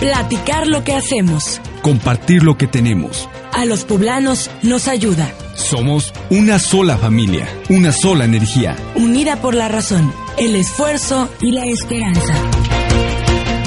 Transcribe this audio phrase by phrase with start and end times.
[0.00, 1.60] Platicar lo que hacemos.
[1.82, 3.28] Compartir lo que tenemos.
[3.52, 5.30] A los poblanos nos ayuda.
[5.54, 8.76] Somos una sola familia, una sola energía.
[8.94, 12.32] Unida por la razón, el esfuerzo y la esperanza.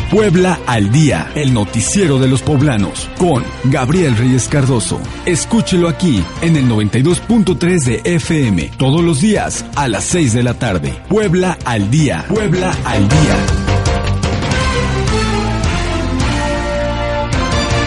[0.09, 4.99] Puebla al día, el noticiero de los poblanos, con Gabriel Reyes Cardoso.
[5.27, 10.55] Escúchelo aquí en el 92.3 de FM, todos los días a las 6 de la
[10.55, 10.99] tarde.
[11.09, 13.62] Puebla al día, Puebla al día.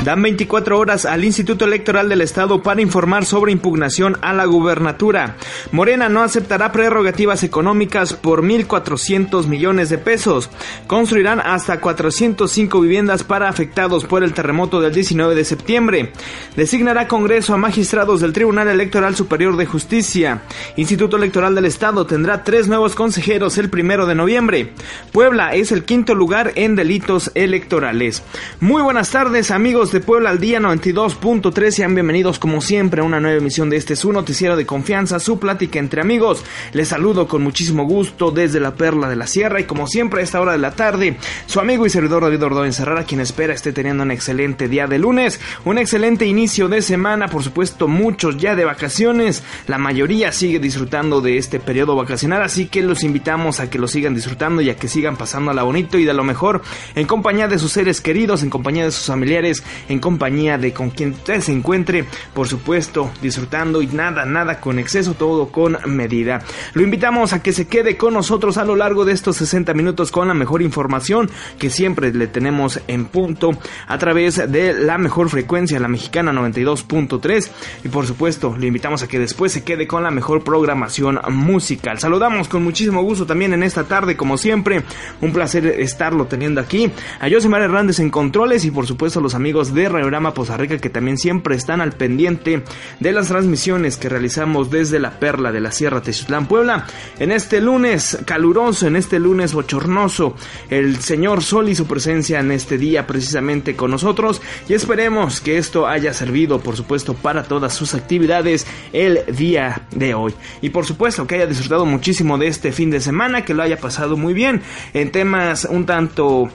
[0.06, 5.36] Dan 24 horas al Instituto Electoral del Estado para informar sobre impugnación a la gubernatura.
[5.72, 10.48] Morena no aceptará prerrogativas económicas por 1.400 millones de pesos.
[10.86, 16.12] Construirán hasta 405 viviendas para afectados por el terremoto del 19 de septiembre.
[16.54, 20.42] Designará Congreso a magistrados del Tribunal Electoral Superior de Justicia.
[20.76, 24.72] Instituto Electoral del Estado tendrá tres nuevos consejeros el primero de noviembre.
[25.10, 28.22] Puebla es el quinto lugar en delitos electorales.
[28.60, 31.70] Muy buenas tardes amigos de Puebla al día 92.3.
[31.70, 35.38] Sean bienvenidos como siempre a una nueva emisión de este su noticiero de confianza, su
[35.38, 36.44] plática entre amigos.
[36.72, 40.24] Les saludo con muchísimo gusto desde la Perla de la Sierra y como siempre a
[40.24, 43.72] esta hora de la tarde, su amigo y servidor David Ordóñez Serrara, quien espera esté
[43.72, 48.54] teniendo un excelente día de lunes, un excelente inicio de semana, por supuesto muchos ya
[48.54, 53.70] de vacaciones, la mayoría sigue disfrutando de este periodo vacacional, así que los invitamos a
[53.70, 56.24] que lo sigan disfrutando y a que sigan pasando a la bonito y de lo
[56.24, 56.62] mejor
[56.94, 60.90] en compañía de sus seres queridos, en compañía de sus familiares, en compañía de con
[60.90, 66.42] quien usted se encuentre, por supuesto, disfrutando y nada, nada con exceso, todo con medida.
[66.74, 70.10] Lo invitamos a que se quede con nosotros a lo largo de estos 60 minutos
[70.10, 73.50] con la mejor información que siempre le tenemos en punto
[73.86, 77.50] a través de la mejor frecuencia, la mexicana 92.3
[77.84, 81.98] y por supuesto, le invitamos a que después se quede con la mejor programación musical.
[81.98, 84.82] Saludamos con muchísimo gusto también en esta tarde, como siempre,
[85.20, 86.90] un placer estarlo teniendo aquí.
[87.20, 90.90] A Josimar Hernández en controles y por supuesto los amigos de Radiograma Poza Rica que
[90.90, 92.64] también siempre están al pendiente
[92.98, 96.86] de las transmisiones que realizamos desde la Perla de la Sierra Tezutlán Puebla.
[97.18, 100.34] En este lunes caluroso, en este lunes bochornoso,
[100.70, 105.58] el señor Sol y su presencia en este día precisamente con nosotros y esperemos que
[105.58, 110.34] esto haya servido por supuesto para todas sus actividades el día de hoy.
[110.62, 113.76] Y por supuesto que haya disfrutado muchísimo de este fin de semana, que lo haya
[113.76, 114.62] pasado muy bien
[114.94, 116.50] en temas un tanto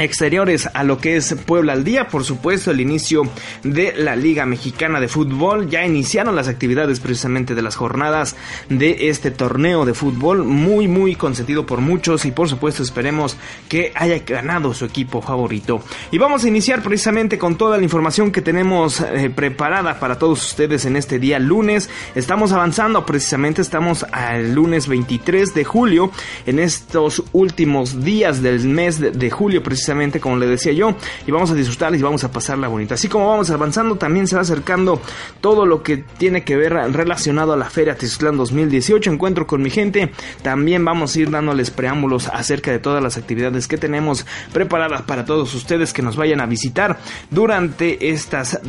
[0.00, 3.22] exteriores a lo que es Puebla al día, por supuesto el inicio
[3.62, 8.34] de la Liga Mexicana de Fútbol, ya iniciaron las actividades precisamente de las jornadas
[8.68, 13.36] de este torneo de fútbol, muy muy consentido por muchos y por supuesto esperemos
[13.68, 15.82] que haya ganado su equipo favorito.
[16.10, 20.44] Y vamos a iniciar precisamente con toda la información que tenemos eh, preparada para todos
[20.44, 26.10] ustedes en este día lunes, estamos avanzando precisamente, estamos al lunes 23 de julio,
[26.46, 29.89] en estos últimos días del mes de, de julio precisamente
[30.20, 30.94] como le decía yo,
[31.26, 32.94] y vamos a disfrutar y vamos a pasarla bonita.
[32.94, 35.00] Así como vamos avanzando, también se va acercando
[35.40, 39.70] todo lo que tiene que ver relacionado a la Feria Tizclán 2018, encuentro con mi
[39.70, 40.12] gente.
[40.42, 45.24] También vamos a ir dándoles preámbulos acerca de todas las actividades que tenemos preparadas para
[45.24, 46.98] todos ustedes que nos vayan a visitar
[47.30, 48.60] durante estas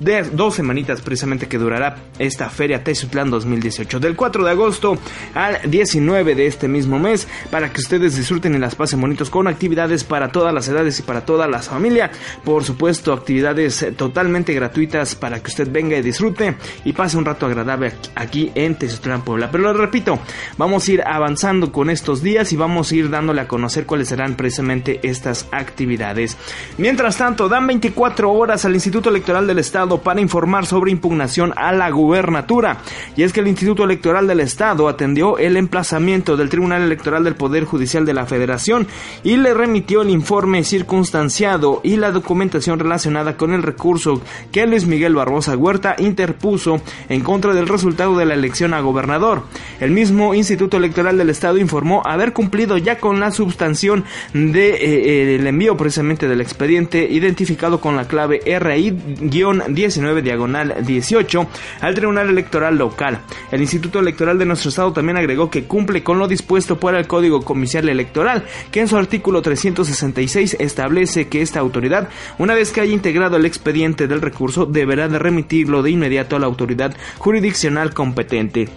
[0.00, 4.98] de dos semanitas precisamente que durará esta Feria Tezutlán 2018 del 4 de agosto
[5.34, 9.48] al 19 de este mismo mes para que ustedes disfruten y las pasen bonitos con
[9.48, 12.10] actividades para todas las edades y para todas las familias
[12.44, 17.46] por supuesto actividades totalmente gratuitas para que usted venga y disfrute y pase un rato
[17.46, 19.50] agradable aquí en Tezutlán Puebla.
[19.50, 20.18] Pero lo repito
[20.56, 24.08] vamos a ir avanzando con estos días y vamos a ir dándole a conocer cuáles
[24.08, 26.36] serán precisamente estas actividades.
[26.76, 31.72] Mientras tanto dan 24 horas al Instituto Electoral del Estado para informar sobre impugnación a
[31.72, 32.82] la gubernatura.
[33.16, 37.34] Y es que el Instituto Electoral del Estado atendió el emplazamiento del Tribunal Electoral del
[37.34, 38.86] Poder Judicial de la Federación
[39.24, 44.20] y le remitió el informe circunstanciado y la documentación relacionada con el recurso
[44.52, 49.44] que Luis Miguel Barbosa Huerta interpuso en contra del resultado de la elección a gobernador.
[49.80, 54.70] El mismo Instituto Electoral del Estado informó haber cumplido ya con la substanción del de,
[54.70, 61.46] eh, el envío precisamente del expediente identificado con la clave RI-10 19 diagonal 18
[61.80, 63.20] al Tribunal Electoral Local.
[63.52, 67.06] El Instituto Electoral de nuestro estado también agregó que cumple con lo dispuesto por el
[67.06, 72.08] Código Comicial Electoral, que en su artículo 366 establece que esta autoridad,
[72.38, 76.40] una vez que haya integrado el expediente del recurso, deberá de remitirlo de inmediato a
[76.40, 78.68] la autoridad jurisdiccional competente.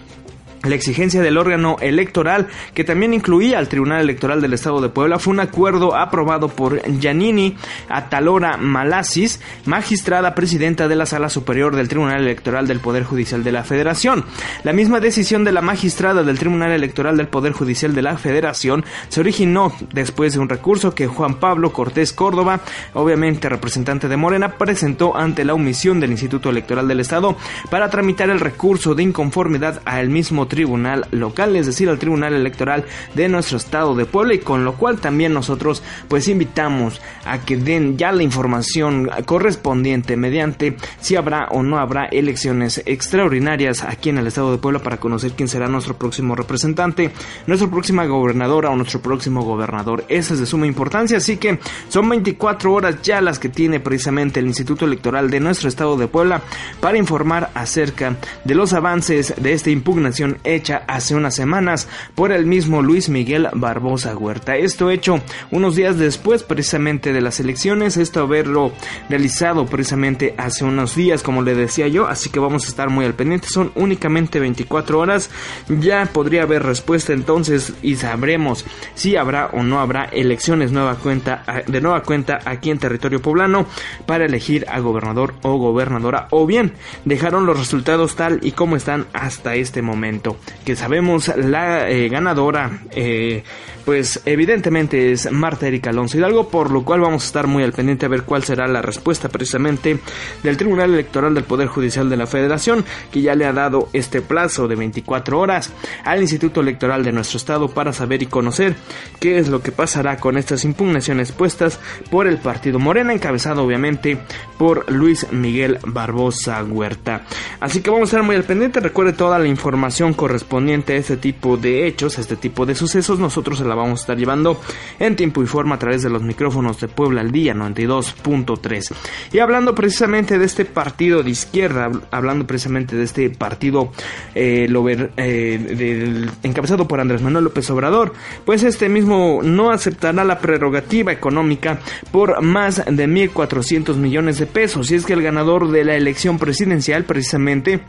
[0.64, 5.18] La exigencia del órgano electoral, que también incluía al Tribunal Electoral del Estado de Puebla,
[5.18, 7.56] fue un acuerdo aprobado por Yanini
[7.88, 13.52] Atalora Malasis, magistrada presidenta de la Sala Superior del Tribunal Electoral del Poder Judicial de
[13.52, 14.24] la Federación.
[14.62, 18.84] La misma decisión de la magistrada del Tribunal Electoral del Poder Judicial de la Federación
[19.08, 22.60] se originó después de un recurso que Juan Pablo Cortés Córdoba,
[22.94, 27.36] obviamente representante de Morena, presentó ante la omisión del Instituto Electoral del Estado
[27.70, 32.34] para tramitar el recurso de inconformidad a el mismo tribunal local, es decir, al tribunal
[32.34, 32.84] electoral
[33.14, 37.56] de nuestro estado de Puebla y con lo cual también nosotros pues invitamos a que
[37.56, 44.18] den ya la información correspondiente mediante si habrá o no habrá elecciones extraordinarias aquí en
[44.18, 47.12] el estado de Puebla para conocer quién será nuestro próximo representante,
[47.46, 50.04] nuestra próxima gobernadora o nuestro próximo gobernador.
[50.10, 54.40] Eso es de suma importancia, así que son 24 horas ya las que tiene precisamente
[54.40, 56.42] el Instituto Electoral de nuestro estado de Puebla
[56.78, 62.46] para informar acerca de los avances de esta impugnación hecha hace unas semanas por el
[62.46, 64.56] mismo Luis Miguel Barbosa Huerta.
[64.56, 68.72] Esto hecho unos días después precisamente de las elecciones, esto haberlo
[69.08, 73.04] realizado precisamente hace unos días, como le decía yo, así que vamos a estar muy
[73.04, 73.48] al pendiente.
[73.48, 75.30] Son únicamente 24 horas,
[75.68, 81.44] ya podría haber respuesta entonces y sabremos si habrá o no habrá elecciones nueva cuenta,
[81.66, 83.66] de nueva cuenta aquí en territorio poblano
[84.06, 86.74] para elegir a gobernador o gobernadora o bien
[87.04, 90.31] dejaron los resultados tal y como están hasta este momento
[90.64, 93.42] que sabemos la eh, ganadora eh,
[93.84, 97.72] pues evidentemente es Marta Erika Alonso Hidalgo, por lo cual vamos a estar muy al
[97.72, 99.98] pendiente a ver cuál será la respuesta precisamente
[100.42, 104.20] del Tribunal Electoral del Poder Judicial de la Federación, que ya le ha dado este
[104.22, 105.72] plazo de 24 horas
[106.04, 108.76] al Instituto Electoral de nuestro estado para saber y conocer
[109.20, 111.80] qué es lo que pasará con estas impugnaciones puestas
[112.10, 114.18] por el Partido Morena, encabezado obviamente
[114.58, 117.22] por Luis Miguel Barbosa Huerta.
[117.60, 121.16] Así que vamos a estar muy al pendiente, recuerde toda la información correspondiente a este
[121.16, 124.60] tipo de hechos, a este tipo de sucesos, nosotros la vamos a estar llevando
[125.00, 128.94] en tiempo y forma a través de los micrófonos de Puebla al día 92.3.
[129.32, 133.90] Y hablando precisamente de este partido de izquierda, hablando precisamente de este partido
[134.36, 134.68] eh,
[135.16, 138.12] eh, encabezado por Andrés Manuel López Obrador,
[138.44, 141.80] pues este mismo no aceptará la prerrogativa económica
[142.12, 144.88] por más de 1.400 millones de pesos.
[144.92, 147.80] Y es que el ganador de la elección presidencial precisamente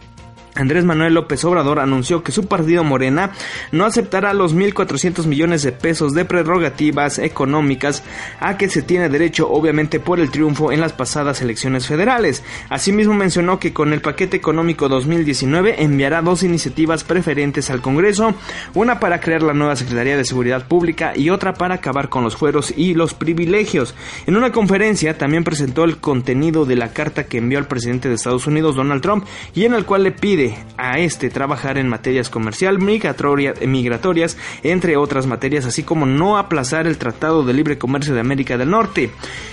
[0.55, 3.31] Andrés Manuel López Obrador anunció que su partido Morena
[3.71, 8.03] no aceptará los 1.400 millones de pesos de prerrogativas económicas
[8.39, 12.43] a que se tiene derecho obviamente por el triunfo en las pasadas elecciones federales.
[12.69, 18.35] Asimismo mencionó que con el paquete económico 2019 enviará dos iniciativas preferentes al Congreso,
[18.75, 22.35] una para crear la nueva Secretaría de Seguridad Pública y otra para acabar con los
[22.35, 23.95] fueros y los privilegios.
[24.27, 28.15] En una conferencia también presentó el contenido de la carta que envió al presidente de
[28.15, 30.42] Estados Unidos Donald Trump y en el cual le pide
[30.77, 36.97] a este trabajar en materias comercial, migratorias, entre otras materias, así como no aplazar el
[36.97, 39.11] Tratado de Libre Comercio de América del Norte.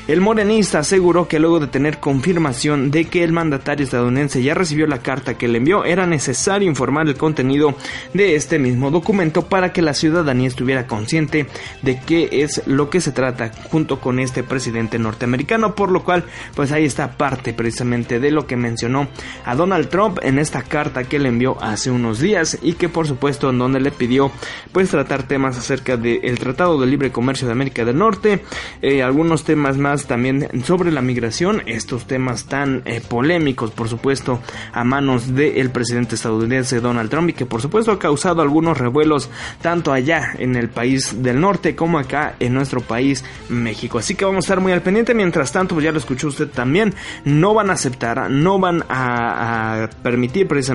[0.08, 4.86] El morenista aseguró que luego de tener confirmación de que el mandatario estadounidense ya recibió
[4.86, 7.74] la carta que le envió, era necesario informar el contenido
[8.12, 11.46] de este mismo documento para que la ciudadanía estuviera consciente
[11.82, 16.24] de qué es lo que se trata junto con este presidente norteamericano, por lo cual
[16.54, 19.08] pues ahí está parte precisamente de lo que mencionó
[19.44, 22.88] a Donald Trump en esta carta carta que le envió hace unos días y que
[22.88, 24.32] por supuesto en donde le pidió
[24.72, 28.42] pues tratar temas acerca del Tratado de Libre Comercio de América del Norte,
[28.80, 34.40] eh, algunos temas más también sobre la migración, estos temas tan eh, polémicos por supuesto
[34.72, 39.28] a manos del presidente estadounidense Donald Trump y que por supuesto ha causado algunos revuelos
[39.60, 43.98] tanto allá en el país del norte como acá en nuestro país México.
[43.98, 45.12] Así que vamos a estar muy al pendiente.
[45.12, 49.82] Mientras tanto, pues ya lo escuchó usted también, no van a aceptar, no van a,
[49.84, 50.69] a permitir precisamente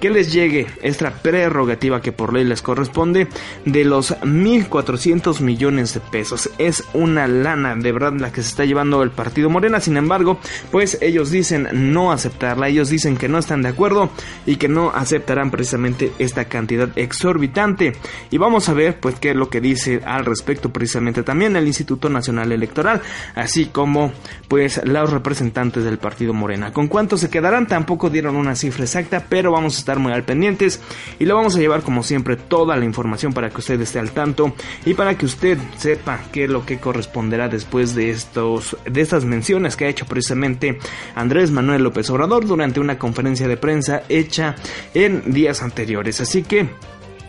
[0.00, 3.28] que les llegue esta prerrogativa que por ley les corresponde
[3.64, 6.50] de los 1.400 millones de pesos.
[6.58, 10.38] Es una lana de verdad la que se está llevando el partido Morena, sin embargo,
[10.70, 14.10] pues ellos dicen no aceptarla, ellos dicen que no están de acuerdo
[14.46, 17.92] y que no aceptarán precisamente esta cantidad exorbitante.
[18.30, 21.66] Y vamos a ver pues qué es lo que dice al respecto precisamente también el
[21.66, 23.02] Instituto Nacional Electoral,
[23.34, 24.12] así como
[24.48, 26.72] pues los representantes del partido Morena.
[26.72, 27.66] ¿Con cuánto se quedarán?
[27.66, 30.80] Tampoco dieron una cifra exacta pero vamos a estar muy al pendientes
[31.18, 34.12] y le vamos a llevar como siempre toda la información para que usted esté al
[34.12, 34.54] tanto
[34.84, 39.24] y para que usted sepa qué es lo que corresponderá después de estos de estas
[39.24, 40.78] menciones que ha hecho precisamente
[41.14, 44.54] Andrés Manuel López Obrador durante una conferencia de prensa hecha
[44.94, 46.20] en días anteriores.
[46.20, 46.68] Así que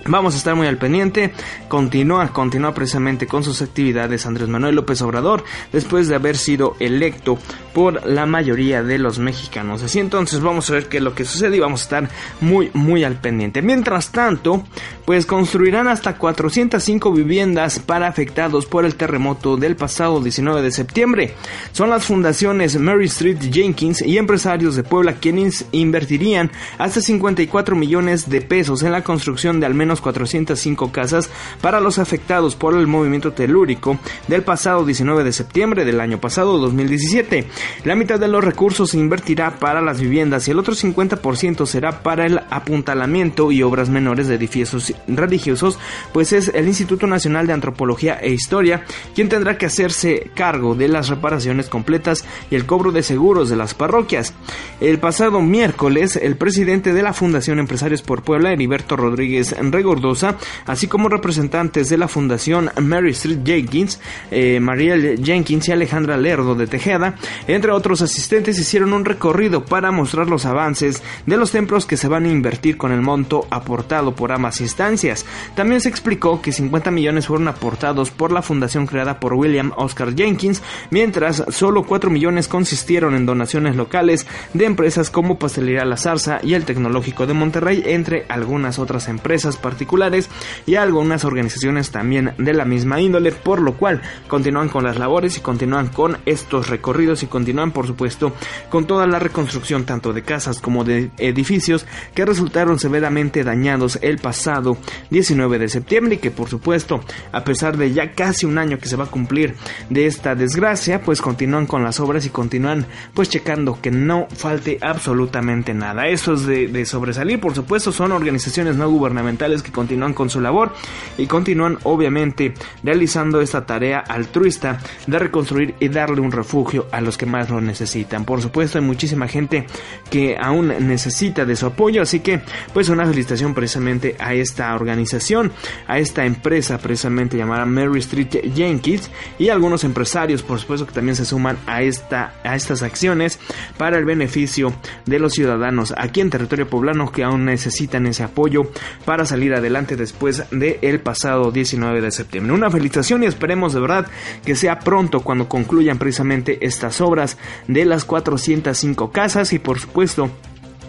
[0.06, 1.34] Vamos a estar muy al pendiente.
[1.70, 7.40] Continúa, continúa precisamente con sus actividades Andrés Manuel López Obrador después de haber sido electo
[7.74, 9.82] por la mayoría de los mexicanos.
[9.82, 12.10] Así entonces vamos a ver qué es lo que sucede y vamos a estar
[12.42, 13.62] muy, muy al pendiente.
[13.62, 14.66] Mientras tanto,
[15.06, 21.34] pues construirán hasta 405 viviendas para afectados por el terremoto del pasado 19 de septiembre.
[21.72, 28.30] Son las fundaciones Mary Street Jenkins y empresarios de Puebla quienes invertirían hasta 54 millones
[28.30, 31.30] de pesos en la construcción de al menos 405 casas
[31.62, 33.98] para los afectados por el movimiento telúrico
[34.28, 37.48] del pasado 19 de septiembre del año pasado 2017.
[37.84, 42.04] La mitad de los recursos se invertirá para las viviendas y el otro 50% será
[42.04, 45.80] para el apuntalamiento y obras menores de edificios religiosos,
[46.12, 48.84] pues es el Instituto Nacional de Antropología e Historia
[49.16, 53.56] quien tendrá que hacerse cargo de las reparaciones completas y el cobro de seguros de
[53.56, 54.34] las parroquias.
[54.80, 60.88] El pasado miércoles, el presidente de la Fundación Empresarios por Puebla, Heriberto Rodríguez Regordosa, así
[60.88, 64.00] como representantes de la Fundación Mary Street Jenkins,
[64.32, 67.16] eh, Mariel Jenkins y Alejandra Lerdo de Tejeda,
[67.48, 72.08] entre otros asistentes, hicieron un recorrido para mostrar los avances de los templos que se
[72.08, 75.26] van a invertir con el monto aportado por ambas instancias.
[75.54, 80.16] También se explicó que 50 millones fueron aportados por la fundación creada por William Oscar
[80.16, 80.62] Jenkins,
[80.92, 86.54] mientras solo 4 millones consistieron en donaciones locales de empresas como Pastelería La Zarza y
[86.54, 90.30] el Tecnológico de Monterrey, entre algunas otras empresas particulares
[90.68, 95.36] y algunas organizaciones también de la misma índole, por lo cual continúan con las labores
[95.38, 98.34] y continúan con estos recorridos y continúan por supuesto
[98.70, 104.20] con toda la reconstrucción tanto de casas como de edificios que resultaron severamente dañados el
[104.20, 104.78] pasado
[105.10, 107.02] 19 de septiembre y que por supuesto
[107.32, 109.56] a pesar de ya casi un año que se va a cumplir
[109.90, 114.78] de esta desgracia pues continúan con las obras y continúan pues checando que no falte
[114.82, 116.08] absolutamente nada.
[116.08, 120.42] Eso es de, de sobresalir por supuesto son organizaciones no gubernamentales que continúan con su
[120.42, 120.74] labor
[121.18, 122.54] y continúan obviamente
[122.84, 127.62] realizando esta tarea altruista de reconstruir y darle un refugio a los que más lo
[127.62, 128.26] necesitan.
[128.26, 129.66] Por supuesto hay muchísima gente
[130.10, 132.42] que aún necesita de su apoyo, así que
[132.74, 135.52] pues una felicitación precisamente a esta organización,
[135.88, 141.16] a esta empresa precisamente llamada Mary Street Jenkins y algunos empresarios por supuesto que también
[141.16, 143.40] se suman a, esta, a estas acciones
[143.78, 144.74] para el beneficio
[145.06, 148.64] de los ciudadanos aquí en territorio poblano que aún necesitan ese apoyo
[149.06, 152.54] para salir adelante después del el pasado 19 de septiembre.
[152.54, 154.08] Una felicitación y esperemos de verdad
[154.46, 160.30] que sea pronto cuando concluyan precisamente estas obras de las 405 casas y por supuesto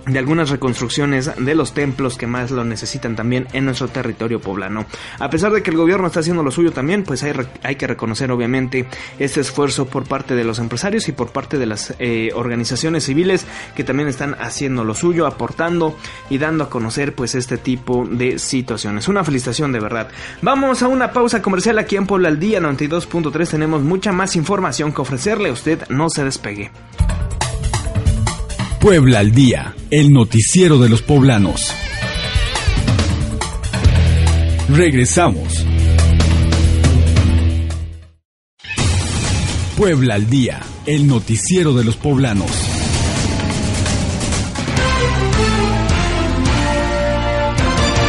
[0.07, 4.87] de algunas reconstrucciones de los templos que más lo necesitan también en nuestro territorio poblano.
[5.19, 7.33] A pesar de que el gobierno está haciendo lo suyo también, pues hay,
[7.63, 8.87] hay que reconocer obviamente
[9.19, 13.47] este esfuerzo por parte de los empresarios y por parte de las eh, organizaciones civiles
[13.75, 15.97] que también están haciendo lo suyo, aportando
[16.29, 19.09] y dando a conocer pues este tipo de situaciones.
[19.09, 20.09] Una felicitación de verdad.
[20.43, 23.49] Vamos a una pausa comercial aquí en Puebla al Día 92.3.
[23.49, 25.51] Tenemos mucha más información que ofrecerle.
[25.51, 26.71] Usted no se despegue.
[28.85, 31.73] Puebla al Día, el noticiero de los poblanos.
[34.69, 35.65] Regresamos.
[39.79, 42.74] Puebla al Día, el noticiero de los poblanos.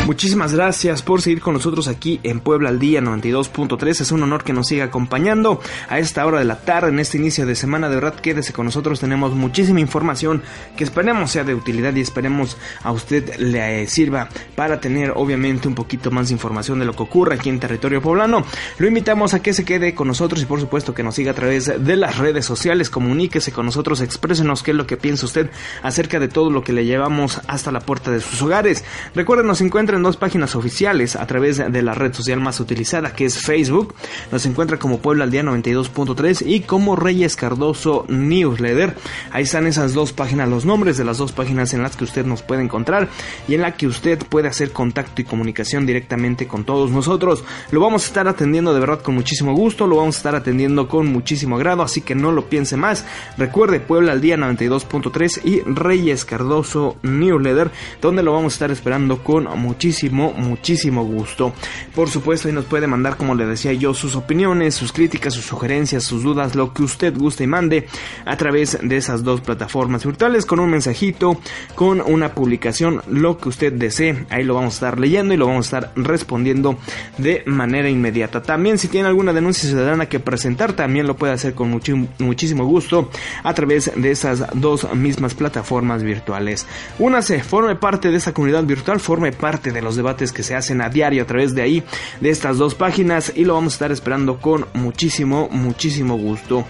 [0.05, 4.01] Muchísimas gracias por seguir con nosotros aquí en Puebla al Día 92.3.
[4.01, 5.59] Es un honor que nos siga acompañando
[5.89, 7.89] a esta hora de la tarde, en este inicio de semana.
[7.89, 8.99] De verdad, quédese con nosotros.
[8.99, 10.43] Tenemos muchísima información
[10.77, 15.73] que esperemos sea de utilidad y esperemos a usted le sirva para tener, obviamente, un
[15.73, 18.45] poquito más de información de lo que ocurre aquí en territorio poblano.
[18.77, 21.35] Lo invitamos a que se quede con nosotros y, por supuesto, que nos siga a
[21.35, 22.91] través de las redes sociales.
[22.91, 25.49] Comuníquese con nosotros, exprésenos qué es lo que piensa usted
[25.81, 28.83] acerca de todo lo que le llevamos hasta la puerta de sus hogares.
[29.15, 33.13] Recuerden, nos encuentra en dos páginas oficiales a través de la red social más utilizada
[33.13, 33.95] que es Facebook.
[34.31, 38.95] Nos encuentra como Puebla al Día 92.3 y como Reyes Cardoso Newsletter.
[39.31, 42.25] Ahí están esas dos páginas, los nombres de las dos páginas en las que usted
[42.25, 43.09] nos puede encontrar
[43.47, 47.43] y en la que usted puede hacer contacto y comunicación directamente con todos nosotros.
[47.71, 50.87] Lo vamos a estar atendiendo de verdad con muchísimo gusto, lo vamos a estar atendiendo
[50.87, 53.05] con muchísimo agrado, así que no lo piense más.
[53.37, 57.71] Recuerde Puebla al Día 92.3 y Reyes Cardoso Newsletter,
[58.01, 61.53] donde lo vamos a estar esperando con muchísimo muchísimo, muchísimo gusto.
[61.93, 65.45] Por supuesto, y nos puede mandar, como le decía yo, sus opiniones, sus críticas, sus
[65.45, 67.85] sugerencias, sus dudas, lo que usted guste y mande
[68.25, 71.39] a través de esas dos plataformas virtuales con un mensajito,
[71.75, 74.25] con una publicación, lo que usted desee.
[74.31, 76.79] Ahí lo vamos a estar leyendo y lo vamos a estar respondiendo
[77.19, 78.41] de manera inmediata.
[78.41, 83.11] También si tiene alguna denuncia ciudadana que presentar, también lo puede hacer con muchísimo gusto
[83.43, 86.65] a través de esas dos mismas plataformas virtuales.
[86.97, 90.55] Una se forme parte de esa comunidad virtual, forme parte de los debates que se
[90.55, 91.83] hacen a diario a través de ahí,
[92.19, 96.65] de estas dos páginas y lo vamos a estar esperando con muchísimo, muchísimo gusto.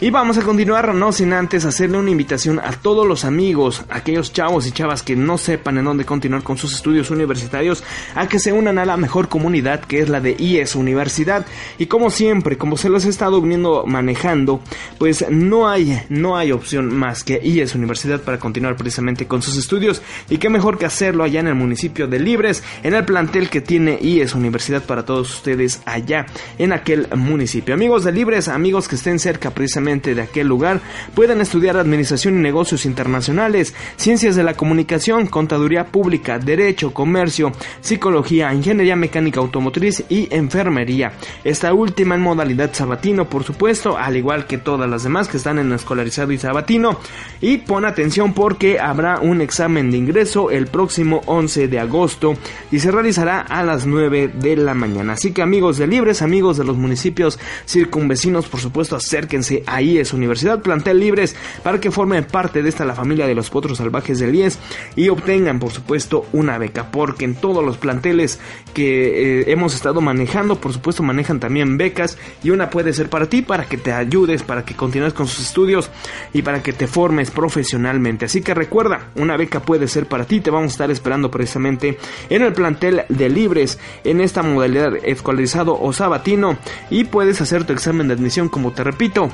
[0.00, 4.32] Y vamos a continuar, no sin antes hacerle una invitación a todos los amigos, aquellos
[4.32, 7.82] chavos y chavas que no sepan en dónde continuar con sus estudios universitarios,
[8.14, 11.44] a que se unan a la mejor comunidad que es la de IES Universidad.
[11.78, 14.60] Y como siempre, como se los he estado viniendo manejando,
[14.98, 19.56] pues no hay, no hay opción más que IES Universidad para continuar precisamente con sus
[19.56, 20.00] estudios.
[20.30, 23.62] Y qué mejor que hacerlo allá en el municipio de Libres, en el plantel que
[23.62, 26.26] tiene IES Universidad para todos ustedes allá
[26.56, 27.74] en aquel municipio.
[27.74, 30.82] Amigos de Libres, amigos que estén cerca precisamente de aquel lugar
[31.14, 38.52] pueden estudiar Administración y Negocios Internacionales, Ciencias de la Comunicación, Contaduría Pública, Derecho, Comercio, Psicología,
[38.52, 41.12] Ingeniería Mecánica Automotriz y Enfermería.
[41.42, 45.58] Esta última en modalidad sabatino, por supuesto, al igual que todas las demás que están
[45.58, 47.00] en escolarizado y sabatino.
[47.40, 52.34] Y pon atención porque habrá un examen de ingreso el próximo 11 de agosto
[52.70, 55.14] y se realizará a las 9 de la mañana.
[55.14, 59.98] Así que amigos de Libres, amigos de los municipios circunvecinos, por supuesto, acérquense a ahí
[59.98, 60.60] es Universidad.
[60.60, 64.34] Plantel Libres para que formen parte de esta la familia de los potros salvajes del
[64.34, 64.58] IES
[64.96, 68.40] y obtengan por supuesto una beca porque en todos los planteles
[68.74, 73.26] que eh, hemos estado manejando por supuesto manejan también becas y una puede ser para
[73.26, 75.90] ti para que te ayudes para que continúes con sus estudios
[76.32, 78.26] y para que te formes profesionalmente.
[78.26, 80.40] Así que recuerda una beca puede ser para ti.
[80.40, 85.78] Te vamos a estar esperando precisamente en el plantel de Libres en esta modalidad escolarizado
[85.80, 86.58] o sabatino
[86.90, 89.30] y puedes hacer tu examen de admisión como te repito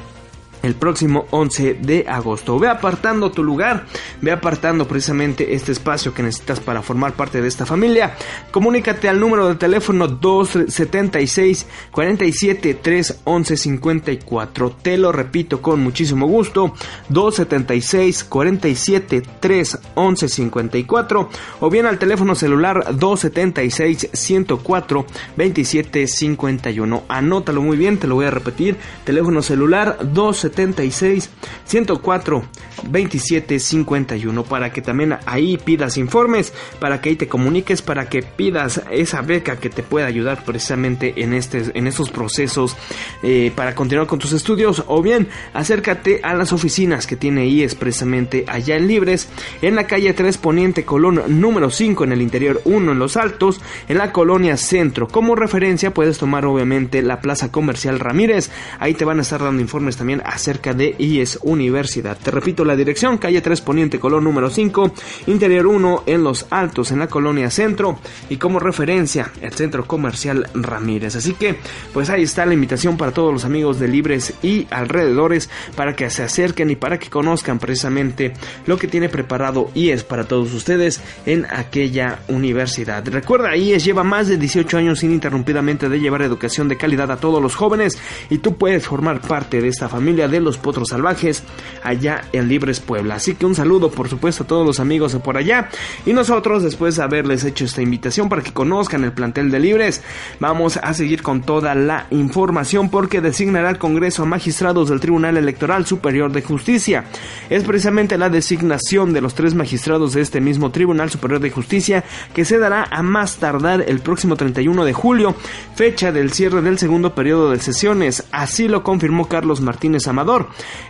[0.64, 2.58] el próximo 11 de agosto.
[2.58, 3.84] Ve apartando tu lugar,
[4.22, 8.16] ve apartando precisamente este espacio que necesitas para formar parte de esta familia.
[8.50, 14.76] Comunícate al número de teléfono 276 47 3 11 54.
[14.82, 16.72] Te lo repito con muchísimo gusto.
[17.10, 21.28] 276 47 3 11 54
[21.60, 25.06] o bien al teléfono celular 276 104
[25.36, 27.02] 27 51.
[27.08, 28.78] Anótalo muy bien, te lo voy a repetir.
[29.04, 31.30] Teléfono celular 276 76
[31.64, 32.44] 104
[32.88, 38.22] 27 51 para que también ahí pidas informes, para que ahí te comuniques, para que
[38.22, 42.76] pidas esa beca que te pueda ayudar precisamente en, este, en estos procesos
[43.22, 47.62] eh, para continuar con tus estudios o bien acércate a las oficinas que tiene ahí
[47.62, 49.28] expresamente allá en Libres,
[49.62, 53.60] en la calle 3 Poniente Colón número 5 en el interior 1 en Los Altos,
[53.88, 55.08] en la colonia Centro.
[55.08, 59.62] Como referencia puedes tomar obviamente la Plaza Comercial Ramírez, ahí te van a estar dando
[59.62, 62.18] informes también cerca de IES Universidad.
[62.18, 64.92] Te repito la dirección, calle 3 Poniente, color número 5,
[65.26, 70.48] interior 1 en Los Altos, en la colonia Centro y como referencia el Centro Comercial
[70.54, 71.16] Ramírez.
[71.16, 71.56] Así que
[71.92, 76.10] pues ahí está la invitación para todos los amigos de Libres y alrededores para que
[76.10, 78.34] se acerquen y para que conozcan precisamente
[78.66, 83.06] lo que tiene preparado IES para todos ustedes en aquella universidad.
[83.08, 87.42] Recuerda, IES lleva más de 18 años ininterrumpidamente de llevar educación de calidad a todos
[87.42, 91.44] los jóvenes y tú puedes formar parte de esta familia de los potros salvajes
[91.82, 93.16] allá en Libres Puebla.
[93.16, 95.68] Así que un saludo por supuesto a todos los amigos de por allá
[96.04, 100.02] y nosotros después de haberles hecho esta invitación para que conozcan el plantel de Libres,
[100.40, 105.36] vamos a seguir con toda la información porque designará el Congreso a magistrados del Tribunal
[105.36, 107.04] Electoral Superior de Justicia.
[107.48, 112.04] Es precisamente la designación de los tres magistrados de este mismo Tribunal Superior de Justicia
[112.34, 115.34] que se dará a más tardar el próximo 31 de julio,
[115.76, 118.24] fecha del cierre del segundo periodo de sesiones.
[118.32, 120.08] Así lo confirmó Carlos Martínez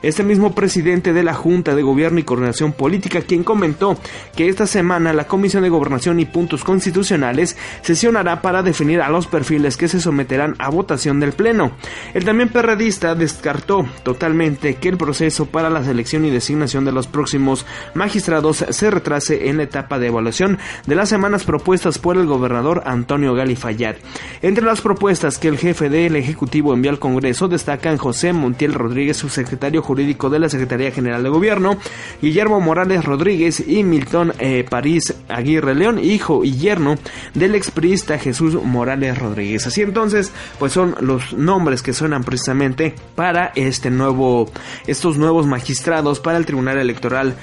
[0.03, 3.97] Este mismo presidente de la Junta de Gobierno y Coordinación Política, quien comentó
[4.37, 9.27] que esta semana la Comisión de Gobernación y Puntos Constitucionales sesionará para definir a los
[9.27, 11.73] perfiles que se someterán a votación del Pleno.
[12.13, 17.07] El también perredista descartó totalmente que el proceso para la selección y designación de los
[17.07, 22.27] próximos magistrados se retrase en la etapa de evaluación de las semanas propuestas por el
[22.27, 23.97] gobernador Antonio Galifayat.
[24.43, 29.14] Entre las propuestas que el jefe del Ejecutivo envió al Congreso destacan José Montiel Rodríguez
[29.15, 31.79] secretario jurídico de la Secretaría General de Gobierno,
[32.21, 36.97] Guillermo Morales Rodríguez y Milton eh, París Aguirre León, hijo y yerno
[37.35, 39.67] del expriista Jesús Morales Rodríguez.
[39.67, 44.51] Así entonces, pues son los nombres que suenan precisamente para este nuevo,
[44.87, 47.35] estos nuevos magistrados para el Tribunal Electoral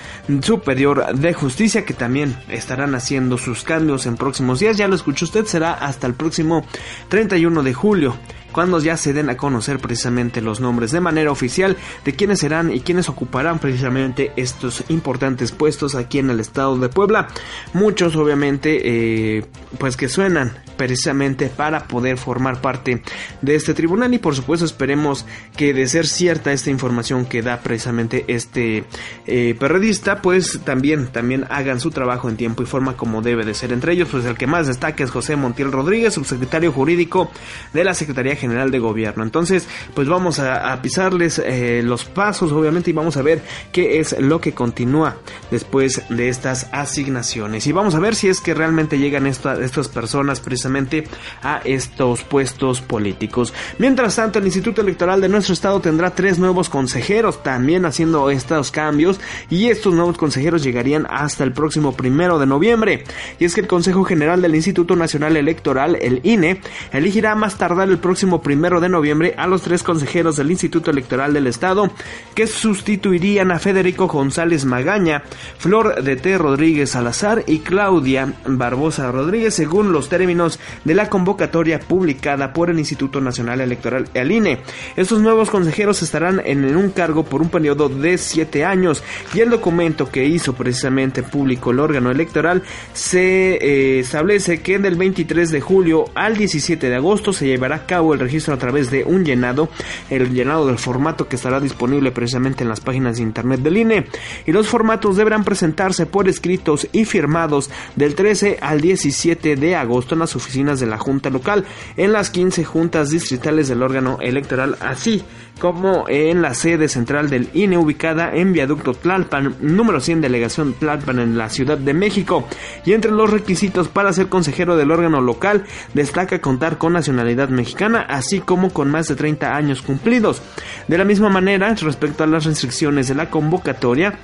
[0.42, 4.78] Superior de Justicia que también estarán haciendo sus cambios en próximos días.
[4.78, 6.66] Ya lo escuchó usted, será hasta el próximo
[7.10, 8.16] 31 de julio
[8.52, 12.72] cuando ya se den a conocer precisamente los nombres de manera oficial de quienes serán
[12.74, 17.28] y quienes ocuparán precisamente estos importantes puestos aquí en el estado de Puebla.
[17.74, 19.46] Muchos obviamente eh,
[19.78, 23.04] pues que suenan precisamente para poder formar parte
[23.42, 27.60] de este tribunal y por supuesto esperemos que de ser cierta esta información que da
[27.60, 28.84] precisamente este
[29.28, 33.54] eh, periodista pues también también hagan su trabajo en tiempo y forma como debe de
[33.54, 37.32] ser entre ellos pues el que más destaca es José Montiel Rodríguez subsecretario jurídico
[37.74, 42.90] de la Secretaría General de Gobierno entonces pues vamos a, pisarles eh, los pasos obviamente
[42.90, 45.18] y vamos a ver qué es lo que continúa
[45.52, 50.40] después de estas asignaciones y vamos a ver si es que realmente llegan estas personas
[50.40, 51.04] precisamente
[51.44, 53.54] a estos puestos políticos.
[53.78, 58.72] Mientras tanto, el Instituto Electoral de nuestro estado tendrá tres nuevos consejeros también haciendo estos
[58.72, 63.04] cambios y estos nuevos consejeros llegarían hasta el próximo primero de noviembre.
[63.40, 67.90] Y es que el Consejo General del Instituto Nacional Electoral, el INE, elegirá más tardar
[67.90, 71.90] el próximo primero de noviembre a los tres consejeros del Instituto Electoral del Estado
[72.36, 75.24] que sustituirían a Federico González Magaña,
[75.58, 76.38] Flor de T.
[76.38, 82.80] Rodríguez Salazar y Claudia Barbosa Rodríguez según los términos de la convocatoria publicada por el
[82.80, 84.60] Instituto Nacional Electoral, el INE.
[84.96, 89.50] Estos nuevos consejeros estarán en un cargo por un periodo de siete años y el
[89.50, 92.64] documento que hizo precisamente público el órgano electoral
[92.94, 97.86] se eh, establece que del 23 de julio al 17 de agosto se llevará a
[97.86, 99.70] cabo el registro a través de un llenado,
[100.10, 104.08] el llenado del formato que estará disponible precisamente en las páginas de internet del INE
[104.46, 110.16] y los formatos deberán presentarse por escritos y firmados del 13 al 17 de agosto
[110.16, 111.66] en las oficinas de la Junta Local,
[111.98, 115.24] en las 15 juntas distritales del órgano electoral, así
[115.62, 121.20] como en la sede central del INE ubicada en Viaducto Tlalpan, número 100 Delegación Tlalpan
[121.20, 122.48] en la Ciudad de México.
[122.84, 128.02] Y entre los requisitos para ser consejero del órgano local destaca contar con nacionalidad mexicana,
[128.10, 130.42] así como con más de 30 años cumplidos.
[130.88, 134.18] De la misma manera, respecto a las restricciones de la convocatoria,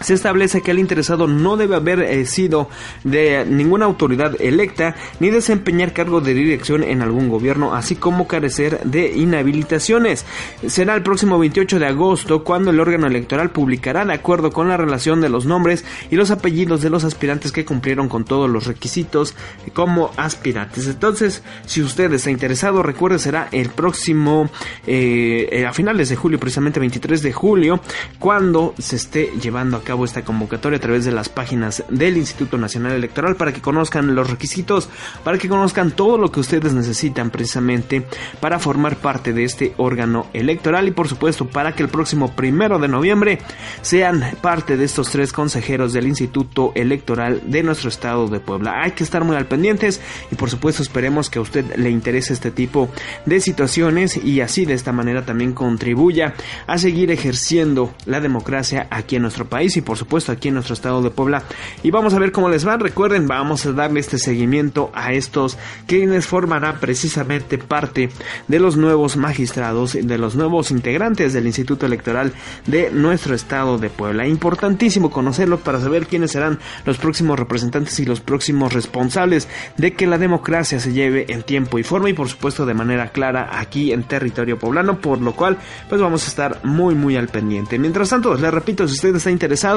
[0.00, 2.68] se establece que el interesado no debe haber eh, sido
[3.04, 8.80] de ninguna autoridad electa ni desempeñar cargo de dirección en algún gobierno, así como carecer
[8.84, 10.24] de inhabilitaciones.
[10.66, 14.76] Será el próximo 28 de agosto cuando el órgano electoral publicará de acuerdo con la
[14.76, 18.66] relación de los nombres y los apellidos de los aspirantes que cumplieron con todos los
[18.66, 19.34] requisitos
[19.72, 20.86] como aspirantes.
[20.86, 24.50] Entonces, si usted está interesado, recuerde será el próximo
[24.86, 27.80] eh, eh, a finales de julio, precisamente 23 de julio,
[28.18, 32.16] cuando se esté llevando a cabo cabo esta convocatoria a través de las páginas del
[32.16, 34.88] Instituto Nacional Electoral para que conozcan los requisitos,
[35.24, 38.06] para que conozcan todo lo que ustedes necesitan precisamente
[38.38, 42.78] para formar parte de este órgano electoral y por supuesto para que el próximo primero
[42.78, 43.40] de noviembre
[43.82, 48.82] sean parte de estos tres consejeros del Instituto Electoral de nuestro estado de Puebla.
[48.84, 50.00] Hay que estar muy al pendientes
[50.30, 52.90] y por supuesto esperemos que a usted le interese este tipo
[53.26, 56.34] de situaciones y así de esta manera también contribuya
[56.68, 60.74] a seguir ejerciendo la democracia aquí en nuestro país y por supuesto aquí en nuestro
[60.74, 61.42] estado de Puebla.
[61.82, 62.76] Y vamos a ver cómo les va.
[62.76, 68.10] Recuerden, vamos a darle este seguimiento a estos quienes formarán precisamente parte
[68.48, 72.32] de los nuevos magistrados, de los nuevos integrantes del Instituto Electoral
[72.66, 74.26] de nuestro estado de Puebla.
[74.26, 80.06] Importantísimo conocerlos para saber quiénes serán los próximos representantes y los próximos responsables de que
[80.06, 83.92] la democracia se lleve en tiempo y forma y por supuesto de manera clara aquí
[83.92, 87.78] en territorio poblano, por lo cual pues vamos a estar muy muy al pendiente.
[87.78, 89.69] Mientras tanto, les repito, si usted está interesado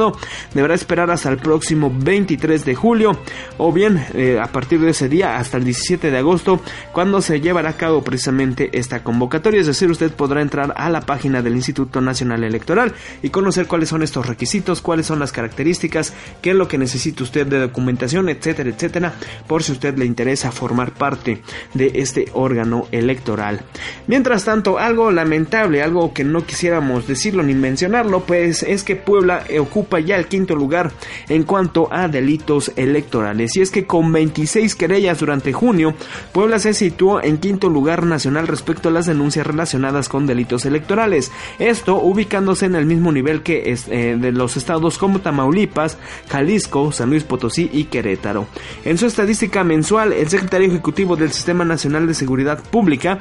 [0.53, 3.17] deberá esperar hasta el próximo 23 de julio
[3.57, 7.41] o bien eh, a partir de ese día hasta el 17 de agosto cuando se
[7.41, 9.61] llevará a cabo precisamente esta convocatoria.
[9.61, 13.89] Es decir, usted podrá entrar a la página del Instituto Nacional Electoral y conocer cuáles
[13.89, 18.29] son estos requisitos, cuáles son las características, qué es lo que necesita usted de documentación,
[18.29, 19.13] etcétera, etcétera,
[19.47, 21.41] por si usted le interesa formar parte
[21.73, 23.61] de este órgano electoral.
[24.07, 29.43] Mientras tanto, algo lamentable, algo que no quisiéramos decirlo ni mencionarlo, pues es que Puebla
[29.59, 30.91] ocupa ya el quinto lugar
[31.29, 33.55] en cuanto a delitos electorales.
[33.55, 35.93] Y es que con 26 querellas durante junio,
[36.31, 41.31] Puebla se situó en quinto lugar nacional respecto a las denuncias relacionadas con delitos electorales.
[41.59, 45.97] Esto ubicándose en el mismo nivel que eh, de los estados como Tamaulipas,
[46.29, 48.47] Jalisco, San Luis Potosí y Querétaro.
[48.85, 53.19] En su estadística mensual, el secretario ejecutivo del Sistema Nacional de Seguridad Pública,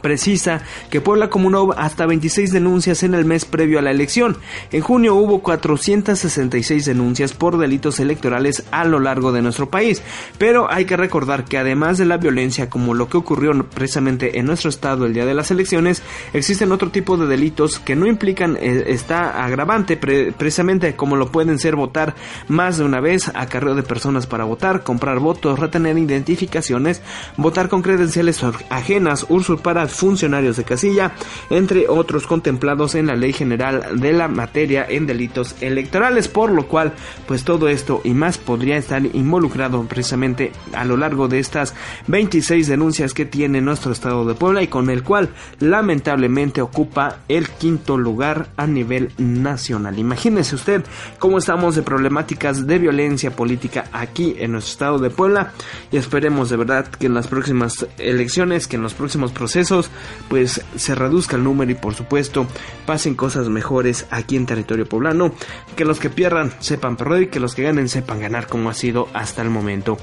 [0.00, 4.36] precisa que Puebla acumuló hasta 26 denuncias en el mes previo a la elección.
[4.72, 10.02] En junio hubo 466 denuncias por delitos electorales a lo largo de nuestro país,
[10.38, 14.46] pero hay que recordar que además de la violencia como lo que ocurrió precisamente en
[14.46, 18.56] nuestro estado el día de las elecciones, existen otro tipo de delitos que no implican
[18.56, 22.14] eh, esta agravante precisamente como lo pueden ser votar
[22.48, 27.02] más de una vez, acarreo de personas para votar, comprar votos, retener identificaciones,
[27.36, 31.12] votar con credenciales ajenas, usurpar funcionarios de casilla,
[31.50, 36.66] entre otros contemplados en la Ley General de la Materia en Delitos Electorales, por lo
[36.66, 36.94] cual
[37.26, 41.74] pues todo esto y más podría estar involucrado precisamente a lo largo de estas
[42.08, 47.48] 26 denuncias que tiene nuestro estado de Puebla y con el cual lamentablemente ocupa el
[47.48, 49.98] quinto lugar a nivel nacional.
[49.98, 50.84] Imagínese usted
[51.18, 55.52] cómo estamos de problemáticas de violencia política aquí en nuestro estado de Puebla
[55.90, 59.79] y esperemos de verdad que en las próximas elecciones, que en los próximos procesos
[60.28, 62.46] pues se reduzca el número y por supuesto
[62.86, 65.32] pasen cosas mejores aquí en territorio poblano,
[65.76, 68.74] que los que pierdan sepan perder y que los que ganen sepan ganar como ha
[68.74, 69.98] sido hasta el momento.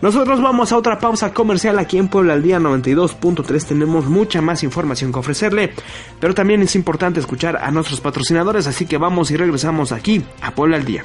[0.00, 4.62] Nosotros vamos a otra pausa comercial aquí en Puebla al día 92.3, tenemos mucha más
[4.62, 5.72] información que ofrecerle,
[6.20, 10.54] pero también es importante escuchar a nuestros patrocinadores, así que vamos y regresamos aquí a
[10.54, 11.04] Puebla al día.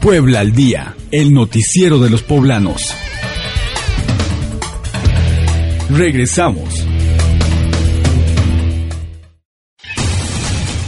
[0.00, 2.94] Puebla al día, el noticiero de los poblanos.
[5.90, 6.86] Regresamos.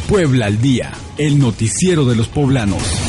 [0.08, 2.99] Puebla al día, el noticiero de los poblanos.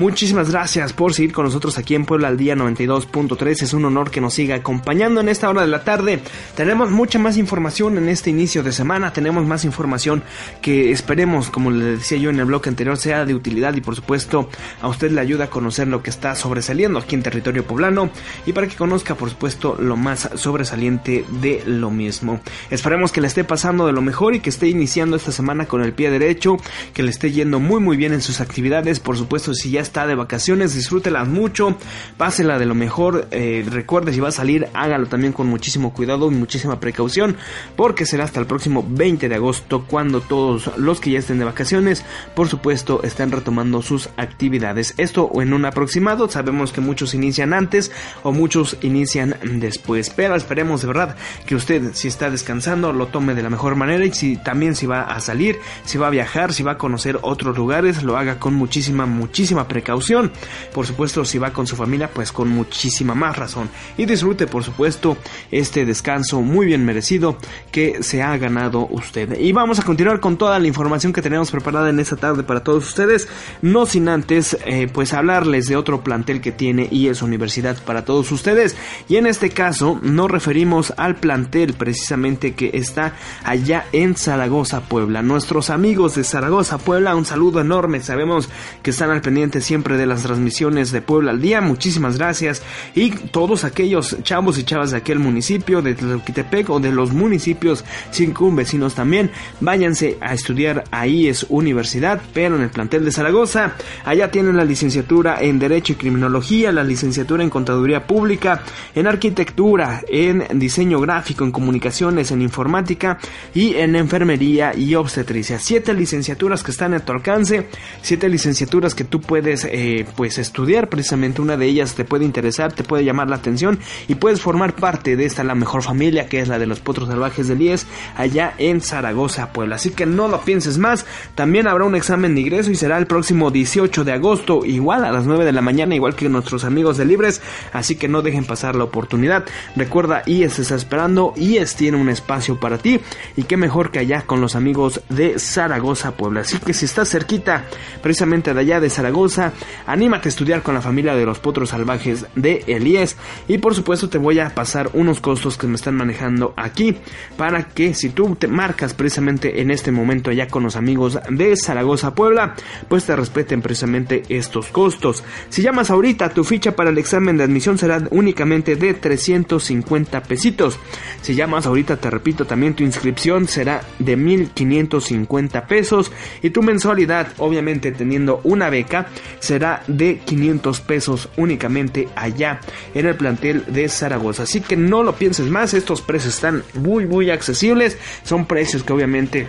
[0.00, 3.64] Muchísimas gracias por seguir con nosotros aquí en Puebla al día 92.3.
[3.64, 6.20] Es un honor que nos siga acompañando en esta hora de la tarde.
[6.56, 9.12] Tenemos mucha más información en este inicio de semana.
[9.12, 10.22] Tenemos más información
[10.62, 13.94] que esperemos, como le decía yo en el bloque anterior, sea de utilidad y por
[13.94, 14.48] supuesto
[14.80, 18.08] a usted le ayuda a conocer lo que está sobresaliendo aquí en territorio poblano
[18.46, 22.40] y para que conozca por supuesto lo más sobresaliente de lo mismo.
[22.70, 25.82] Esperemos que le esté pasando de lo mejor y que esté iniciando esta semana con
[25.82, 26.56] el pie derecho,
[26.94, 28.98] que le esté yendo muy muy bien en sus actividades.
[28.98, 31.76] Por supuesto, si ya está de vacaciones, disfrútela mucho,
[32.16, 36.30] pásela de lo mejor, eh, recuerde si va a salir, hágalo también con muchísimo cuidado
[36.30, 37.36] y muchísima precaución,
[37.76, 41.44] porque será hasta el próximo 20 de agosto cuando todos los que ya estén de
[41.44, 44.94] vacaciones, por supuesto, están retomando sus actividades.
[44.96, 47.90] Esto en un aproximado, sabemos que muchos inician antes
[48.22, 53.34] o muchos inician después, pero esperemos de verdad que usted si está descansando lo tome
[53.34, 56.52] de la mejor manera y si también si va a salir, si va a viajar,
[56.52, 60.30] si va a conocer otros lugares, lo haga con muchísima, muchísima precaución precaución.
[60.74, 63.70] Por supuesto, si va con su familia, pues con muchísima más razón.
[63.96, 65.16] Y disfrute, por supuesto,
[65.50, 67.38] este descanso muy bien merecido
[67.72, 69.38] que se ha ganado usted.
[69.40, 72.62] Y vamos a continuar con toda la información que tenemos preparada en esta tarde para
[72.62, 73.26] todos ustedes.
[73.62, 78.04] No sin antes, eh, pues hablarles de otro plantel que tiene y es Universidad para
[78.04, 78.76] todos ustedes.
[79.08, 83.14] Y en este caso, nos referimos al plantel precisamente que está
[83.44, 85.22] allá en Zaragoza, Puebla.
[85.22, 88.00] Nuestros amigos de Zaragoza, Puebla, un saludo enorme.
[88.00, 88.50] Sabemos
[88.82, 91.60] que están al pendiente siempre de las transmisiones de Puebla al día.
[91.60, 92.60] Muchísimas gracias.
[92.96, 97.84] Y todos aquellos chavos y chavas de aquel municipio, de Tlaquitepec o de los municipios
[98.12, 99.30] circunvecinos también,
[99.60, 103.76] váyanse a estudiar ahí es universidad, pero en el plantel de Zaragoza.
[104.04, 108.64] Allá tienen la licenciatura en Derecho y Criminología, la licenciatura en Contaduría Pública,
[108.96, 113.18] en Arquitectura, en Diseño Gráfico, en Comunicaciones, en Informática
[113.54, 115.60] y en Enfermería y Obstetricia.
[115.60, 117.68] Siete licenciaturas que están a tu alcance,
[118.02, 122.72] siete licenciaturas que tú puedes eh, pues estudiar precisamente una de ellas te puede interesar,
[122.72, 126.40] te puede llamar la atención y puedes formar parte de esta la mejor familia que
[126.40, 129.76] es la de los potros salvajes de Lies allá en Zaragoza, Puebla.
[129.76, 133.06] Así que no lo pienses más, también habrá un examen de ingreso y será el
[133.06, 136.96] próximo 18 de agosto, igual a las 9 de la mañana, igual que nuestros amigos
[136.96, 137.40] de Libres,
[137.72, 139.44] así que no dejen pasar la oportunidad.
[139.76, 143.00] Recuerda, IES está esperando, IES tiene un espacio para ti
[143.36, 146.40] y qué mejor que allá con los amigos de Zaragoza, Puebla.
[146.40, 147.64] Así que si estás cerquita
[148.02, 149.49] precisamente de allá de Zaragoza,
[149.86, 153.16] Anímate a estudiar con la familia de los potros salvajes de Elías.
[153.48, 156.96] Y por supuesto te voy a pasar unos costos que me están manejando aquí.
[157.36, 161.56] Para que si tú te marcas precisamente en este momento allá con los amigos de
[161.56, 162.54] Zaragoza Puebla,
[162.88, 165.24] pues te respeten precisamente estos costos.
[165.48, 170.78] Si llamas ahorita, tu ficha para el examen de admisión será únicamente de 350 pesitos.
[171.22, 176.12] Si llamas ahorita, te repito, también tu inscripción será de 1550 pesos.
[176.42, 179.08] Y tu mensualidad, obviamente teniendo una beca,
[179.40, 182.60] será de 500 pesos únicamente allá
[182.94, 184.44] en el plantel de Zaragoza.
[184.44, 188.92] Así que no lo pienses más, estos precios están muy muy accesibles, son precios que
[188.92, 189.48] obviamente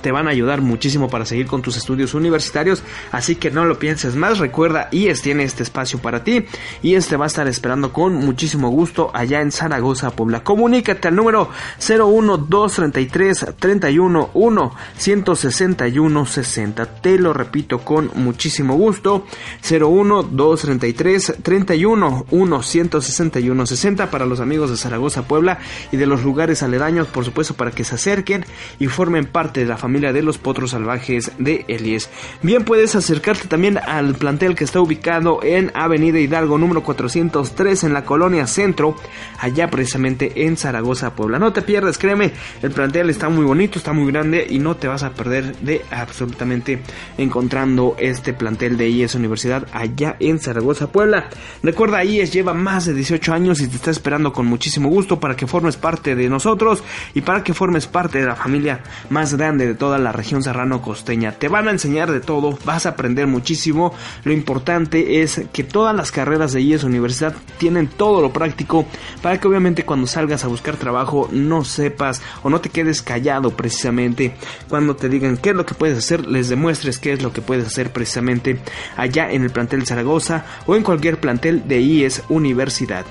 [0.00, 3.78] te van a ayudar muchísimo para seguir con tus estudios universitarios, así que no lo
[3.78, 6.44] pienses más, recuerda, IES tiene este espacio para ti,
[6.82, 10.44] y este va a estar esperando con muchísimo gusto allá en Zaragoza, Puebla.
[10.44, 16.86] Comunícate al número 01233 311 161 60.
[17.00, 19.26] Te lo repito con muchísimo gusto,
[19.62, 25.58] 01233 311 161 60 para los amigos de Zaragoza, Puebla
[25.92, 28.44] y de los lugares aledaños, por supuesto, para que se acerquen
[28.78, 32.08] y formen parte de la familia de los potros salvajes de Elies.
[32.40, 37.92] Bien puedes acercarte también al plantel que está ubicado en Avenida Hidalgo número 403 en
[37.92, 38.96] la colonia Centro,
[39.38, 41.38] allá precisamente en Zaragoza, Puebla.
[41.38, 44.88] No te pierdas, créeme, el plantel está muy bonito, está muy grande y no te
[44.88, 46.80] vas a perder de absolutamente
[47.18, 51.28] encontrando este plantel de IES Universidad allá en Zaragoza, Puebla.
[51.62, 55.36] Recuerda, IES lleva más de 18 años y te está esperando con muchísimo gusto para
[55.36, 59.73] que formes parte de nosotros y para que formes parte de la familia más grande
[59.74, 61.32] toda la región serrano costeña.
[61.32, 63.92] Te van a enseñar de todo, vas a aprender muchísimo.
[64.24, 68.86] Lo importante es que todas las carreras de IES Universidad tienen todo lo práctico
[69.22, 73.50] para que obviamente cuando salgas a buscar trabajo no sepas o no te quedes callado
[73.50, 74.34] precisamente
[74.68, 77.42] cuando te digan qué es lo que puedes hacer, les demuestres qué es lo que
[77.42, 78.58] puedes hacer precisamente
[78.96, 83.04] allá en el plantel Zaragoza o en cualquier plantel de IES Universidad.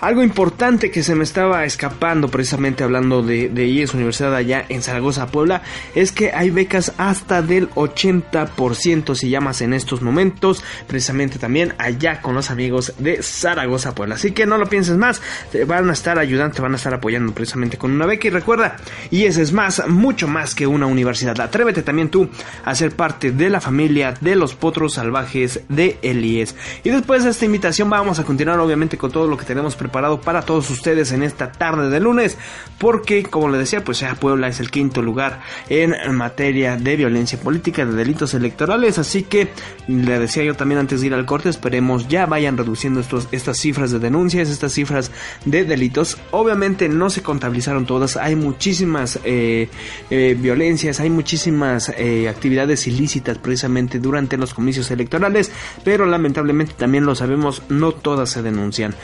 [0.00, 4.82] Algo importante que se me estaba escapando precisamente hablando de, de IES Universidad allá en
[4.82, 5.62] Zaragoza, Puebla,
[5.94, 12.20] es que hay becas hasta del 80% si llamas en estos momentos, precisamente también allá
[12.20, 14.16] con los amigos de Zaragoza, Puebla.
[14.16, 16.92] Así que no lo pienses más, te van a estar ayudando, te van a estar
[16.92, 18.76] apoyando precisamente con una beca y recuerda,
[19.10, 21.40] IES es más, mucho más que una universidad.
[21.40, 22.28] Atrévete también tú
[22.66, 26.54] a ser parte de la familia de los potros salvajes de el IES.
[26.84, 29.85] Y después de esta invitación vamos a continuar obviamente con todo lo que tenemos preparado
[29.88, 32.36] para todos ustedes en esta tarde de lunes,
[32.78, 37.38] porque como les decía, pues ya Puebla es el quinto lugar en materia de violencia
[37.38, 39.48] política, de delitos electorales, así que
[39.88, 43.58] le decía yo también antes de ir al corte, esperemos ya vayan reduciendo estos, estas
[43.58, 45.10] cifras de denuncias, estas cifras
[45.44, 46.18] de delitos.
[46.30, 49.68] Obviamente no se contabilizaron todas, hay muchísimas eh,
[50.10, 55.50] eh, violencias, hay muchísimas eh, actividades ilícitas precisamente durante los comicios electorales,
[55.84, 58.94] pero lamentablemente también lo sabemos, no todas se denuncian.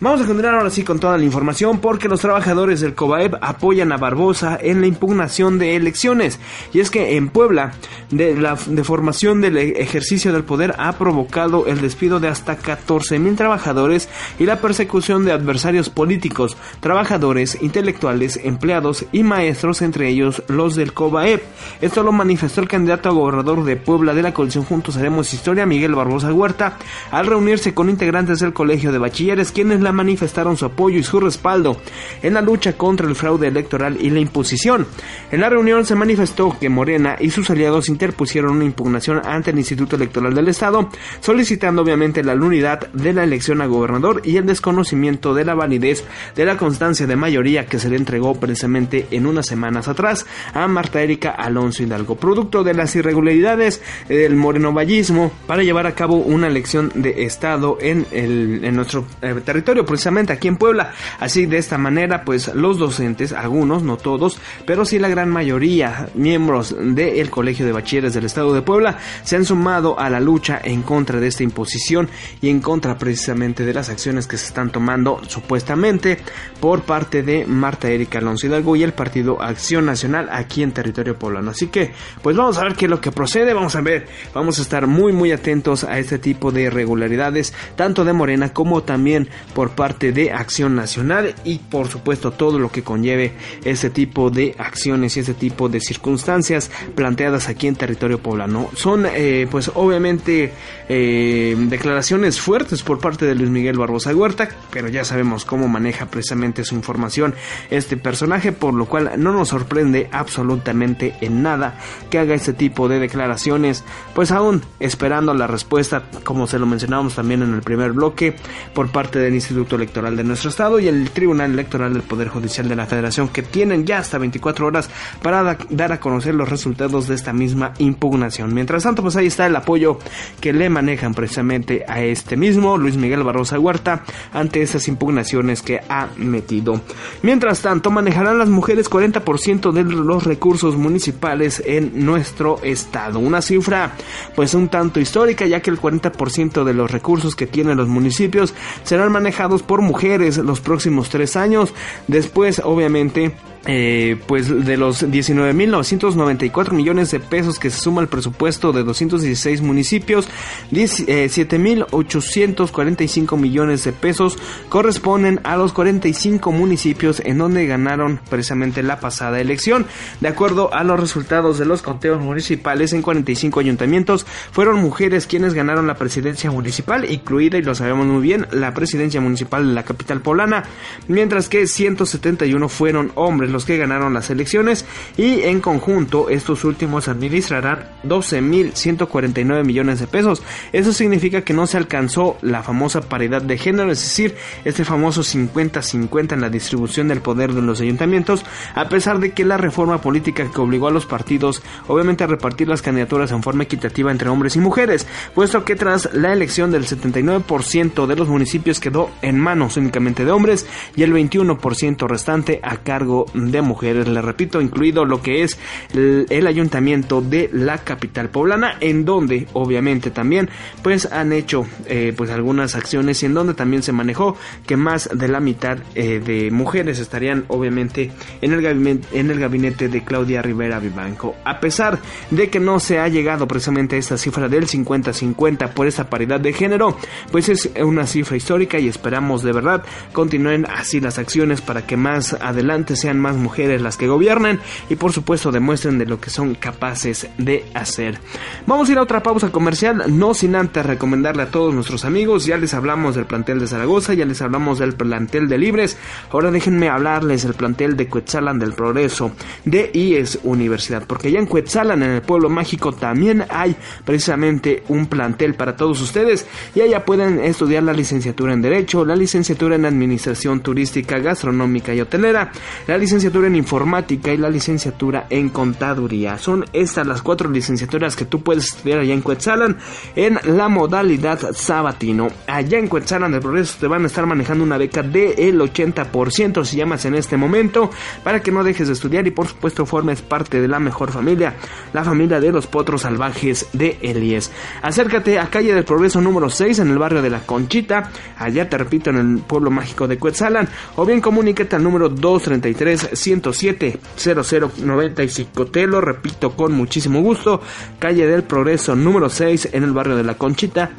[0.00, 3.92] Vamos a continuar ahora sí con toda la información porque los trabajadores del COBAEB apoyan
[3.92, 6.40] a Barbosa en la impugnación de elecciones.
[6.72, 7.74] Y es que en Puebla,
[8.10, 13.36] de la deformación del ejercicio del poder ha provocado el despido de hasta 14 mil
[13.36, 20.76] trabajadores y la persecución de adversarios políticos, trabajadores, intelectuales, empleados y maestros, entre ellos los
[20.76, 21.42] del COBAEB.
[21.82, 25.66] Esto lo manifestó el candidato a gobernador de Puebla de la coalición Juntos Haremos Historia,
[25.66, 26.78] Miguel Barbosa Huerta,
[27.10, 31.20] al reunirse con integrantes del Colegio de Bachilleres, quienes la manifestaron su apoyo y su
[31.20, 31.76] respaldo
[32.22, 34.86] en la lucha contra el fraude electoral y la imposición.
[35.30, 39.58] En la reunión se manifestó que Morena y sus aliados interpusieron una impugnación ante el
[39.58, 40.88] Instituto Electoral del Estado,
[41.20, 46.04] solicitando obviamente la nulidad de la elección a gobernador y el desconocimiento de la validez
[46.34, 50.66] de la constancia de mayoría que se le entregó precisamente en unas semanas atrás a
[50.68, 56.46] Marta Erika Alonso Hidalgo, producto de las irregularidades del morenovallismo para llevar a cabo una
[56.46, 60.92] elección de Estado en, el, en nuestro eh, territorio precisamente aquí en Puebla.
[61.18, 66.08] Así de esta manera, pues los docentes, algunos, no todos, pero sí la gran mayoría,
[66.14, 70.60] miembros del Colegio de Bachilleres del Estado de Puebla, se han sumado a la lucha
[70.62, 72.08] en contra de esta imposición
[72.40, 76.18] y en contra precisamente de las acciones que se están tomando supuestamente
[76.60, 81.18] por parte de Marta Erika Alonso Hidalgo y el Partido Acción Nacional aquí en territorio
[81.18, 81.50] poblano.
[81.50, 84.58] Así que, pues vamos a ver qué es lo que procede, vamos a ver, vamos
[84.58, 89.28] a estar muy muy atentos a este tipo de irregularidades, tanto de Morena como también
[89.54, 93.34] por parte de Acción Nacional y por supuesto todo lo que conlleve
[93.64, 98.68] ese tipo de acciones y ese tipo de circunstancias planteadas aquí en territorio poblano.
[98.74, 100.52] Son eh, pues obviamente
[100.88, 106.06] eh, declaraciones fuertes por parte de Luis Miguel Barbosa Huerta, pero ya sabemos cómo maneja
[106.06, 107.34] precisamente su información
[107.70, 111.78] este personaje, por lo cual no nos sorprende absolutamente en nada
[112.10, 113.84] que haga este tipo de declaraciones,
[114.14, 118.34] pues aún esperando la respuesta, como se lo mencionábamos también en el primer bloque,
[118.74, 122.66] por parte del Instituto Electoral de nuestro estado y el Tribunal Electoral del Poder Judicial
[122.66, 124.88] de la Federación, que tienen ya hasta 24 horas
[125.20, 128.54] para dar a conocer los resultados de esta misma impugnación.
[128.54, 129.98] Mientras tanto, pues ahí está el apoyo
[130.40, 134.02] que le manejan precisamente a este mismo Luis Miguel Barrosa Huerta
[134.32, 136.80] ante esas impugnaciones que ha metido.
[137.20, 143.18] Mientras tanto, manejarán las mujeres 40% de los recursos municipales en nuestro estado.
[143.18, 143.92] Una cifra
[144.34, 148.54] pues un tanto histórica ya que el 40% de los recursos que tienen los municipios
[148.84, 151.74] serán manejados por mujeres los próximos tres años.
[152.08, 153.32] Después, obviamente,
[153.66, 159.62] eh, pues de los 19.994 millones de pesos que se suma al presupuesto de 216
[159.62, 160.28] municipios,
[160.72, 164.36] 7.845 millones de pesos
[164.68, 169.86] corresponden a los 45 municipios en donde ganaron precisamente la pasada elección.
[170.20, 175.54] De acuerdo a los resultados de los conteos municipales en 45 ayuntamientos, fueron mujeres quienes
[175.54, 179.84] ganaron la presidencia municipal, incluida, y lo sabemos muy bien, la presidencia municipal de la
[179.84, 180.64] capital poblana,
[181.06, 184.84] mientras que 171 fueron hombres los que ganaron las elecciones
[185.16, 190.42] y en conjunto estos últimos administrarán 12.149 millones de pesos.
[190.72, 195.22] Eso significa que no se alcanzó la famosa paridad de género, es decir, este famoso
[195.22, 200.00] 50-50 en la distribución del poder de los ayuntamientos, a pesar de que la reforma
[200.00, 204.28] política que obligó a los partidos obviamente a repartir las candidaturas en forma equitativa entre
[204.28, 209.38] hombres y mujeres, puesto que tras la elección del 79% de los municipios quedó en
[209.38, 215.04] manos únicamente de hombres y el 21% restante a cargo de mujeres, le repito, incluido
[215.04, 215.58] lo que es
[215.94, 220.50] el, ayuntamiento de la capital poblana, en donde obviamente también
[220.82, 224.36] pues han hecho eh, pues algunas acciones y en donde también se manejó
[224.66, 229.38] que más de la mitad eh, de mujeres estarían obviamente en el gabinete, en el
[229.38, 231.36] gabinete de Claudia Rivera Vivanco.
[231.44, 235.86] A pesar de que no se ha llegado precisamente a esta cifra del 50-50 por
[235.86, 236.96] esta paridad de género,
[237.30, 241.96] pues es una cifra histórica y esperamos de verdad continúen así las acciones para que
[241.96, 246.30] más adelante sean más mujeres las que gobiernen y por supuesto demuestren de lo que
[246.30, 248.18] son capaces de hacer.
[248.66, 252.46] Vamos a ir a otra pausa comercial, no sin antes recomendarle a todos nuestros amigos,
[252.46, 255.96] ya les hablamos del plantel de Zaragoza, ya les hablamos del plantel de Libres,
[256.30, 259.32] ahora déjenme hablarles del plantel de Cuetzalan del Progreso,
[259.64, 265.06] de IES Universidad, porque ya en Cuetzalan, en el pueblo mágico, también hay precisamente un
[265.06, 269.84] plantel para todos ustedes y allá pueden estudiar la licenciatura en Derecho, la licenciatura en
[269.84, 272.52] Administración Turística, Gastronómica y Hotelera,
[272.86, 276.38] la licenciatura en Informática y la licenciatura en Contaduría.
[276.38, 279.76] Son estas las cuatro licenciaturas que tú puedes estudiar allá en Cuetzalan
[280.16, 282.28] en la modalidad sabatino.
[282.48, 286.76] Allá en Cuetzalan del Progreso te van a estar manejando una beca del 80% si
[286.76, 287.90] llamas en este momento
[288.24, 291.54] para que no dejes de estudiar y por supuesto formes parte de la mejor familia,
[291.92, 294.50] la familia de los potros salvajes de Elies.
[294.82, 298.78] Acércate a calle del Progreso número 6 en el barrio de La Conchita, allá te
[298.78, 305.66] repito en el pueblo mágico de Cuetzalan, o bien comunícate al número 233 107 0095.
[305.66, 307.60] Te lo repito con muchísimo gusto,
[307.98, 310.92] calle del Progreso número 6 en el barrio de La Conchita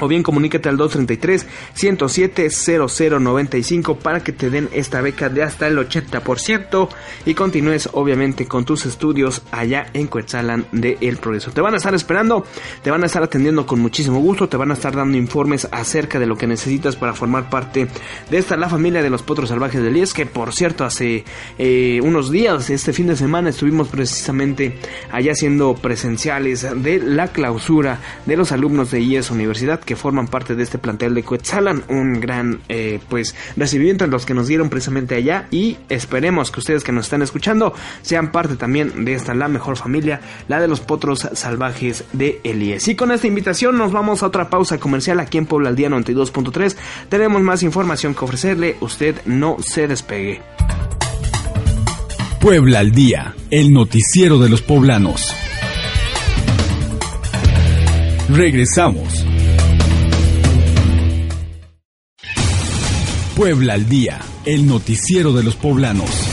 [0.00, 5.66] o bien comunícate al 233 107 0095 para que te den esta beca de hasta
[5.66, 6.88] el 80%
[7.24, 11.50] y continúes obviamente con tus estudios allá en Cuetzalan de El Progreso.
[11.50, 12.44] Te van a estar esperando,
[12.82, 16.18] te van a estar atendiendo con muchísimo gusto, te van a estar dando informes acerca
[16.18, 17.88] de lo que necesitas para formar parte
[18.30, 21.24] de esta la familia de los potros salvajes de IES que por cierto hace
[21.58, 24.78] eh, unos días, este fin de semana estuvimos precisamente
[25.10, 30.54] allá haciendo presenciales de la clausura de los alumnos de IES Universidad que forman parte
[30.54, 31.84] de este plantel de Quetzalan.
[31.88, 36.60] Un gran eh, pues recibimiento en los que nos dieron precisamente allá y esperemos que
[36.60, 37.72] ustedes que nos están escuchando
[38.02, 42.86] sean parte también de esta la mejor familia, la de los potros salvajes de Elías.
[42.88, 45.88] Y con esta invitación nos vamos a otra pausa comercial aquí en Puebla al día
[45.88, 46.76] 92.3.
[47.08, 50.42] Tenemos más información que ofrecerle, usted no se despegue.
[52.40, 55.34] Puebla al día, el noticiero de los poblanos.
[58.28, 59.25] Regresamos.
[63.36, 66.25] Puebla al Día, el noticiero de los poblanos.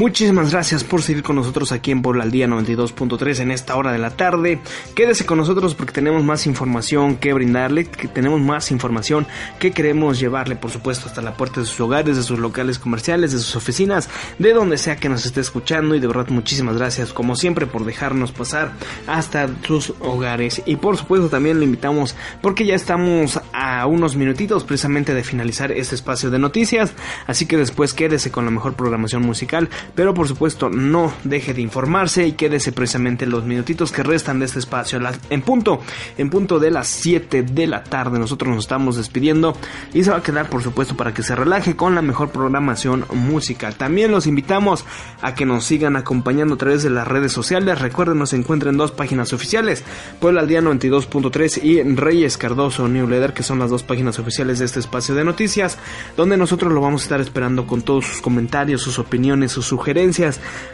[0.00, 3.92] Muchísimas gracias por seguir con nosotros aquí en Puebla al Día 92.3 en esta hora
[3.92, 4.58] de la tarde.
[4.94, 9.26] Quédese con nosotros porque tenemos más información que brindarle, que tenemos más información
[9.58, 13.32] que queremos llevarle, por supuesto, hasta la puerta de sus hogares, de sus locales comerciales,
[13.32, 15.94] de sus oficinas, de donde sea que nos esté escuchando.
[15.94, 18.72] Y de verdad, muchísimas gracias, como siempre, por dejarnos pasar
[19.06, 20.62] hasta sus hogares.
[20.64, 25.70] Y por supuesto, también le invitamos porque ya estamos a unos minutitos precisamente de finalizar
[25.72, 26.94] este espacio de noticias.
[27.26, 31.62] Así que después quédese con la mejor programación musical pero por supuesto, no deje de
[31.62, 35.00] informarse y quédese precisamente los minutitos que restan de este espacio.
[35.30, 35.80] En punto,
[36.18, 39.56] en punto de las 7 de la tarde, nosotros nos estamos despidiendo
[39.92, 43.04] y se va a quedar, por supuesto, para que se relaje con la mejor programación
[43.12, 43.74] musical.
[43.74, 44.84] También los invitamos
[45.22, 47.80] a que nos sigan acompañando a través de las redes sociales.
[47.80, 49.84] Recuerden, nos encuentran en dos páginas oficiales:
[50.20, 54.64] Puebla al Día 92.3 y Reyes Cardoso Newsletter, que son las dos páginas oficiales de
[54.64, 55.78] este espacio de noticias,
[56.16, 59.79] donde nosotros lo vamos a estar esperando con todos sus comentarios, sus opiniones, sus sugerencias,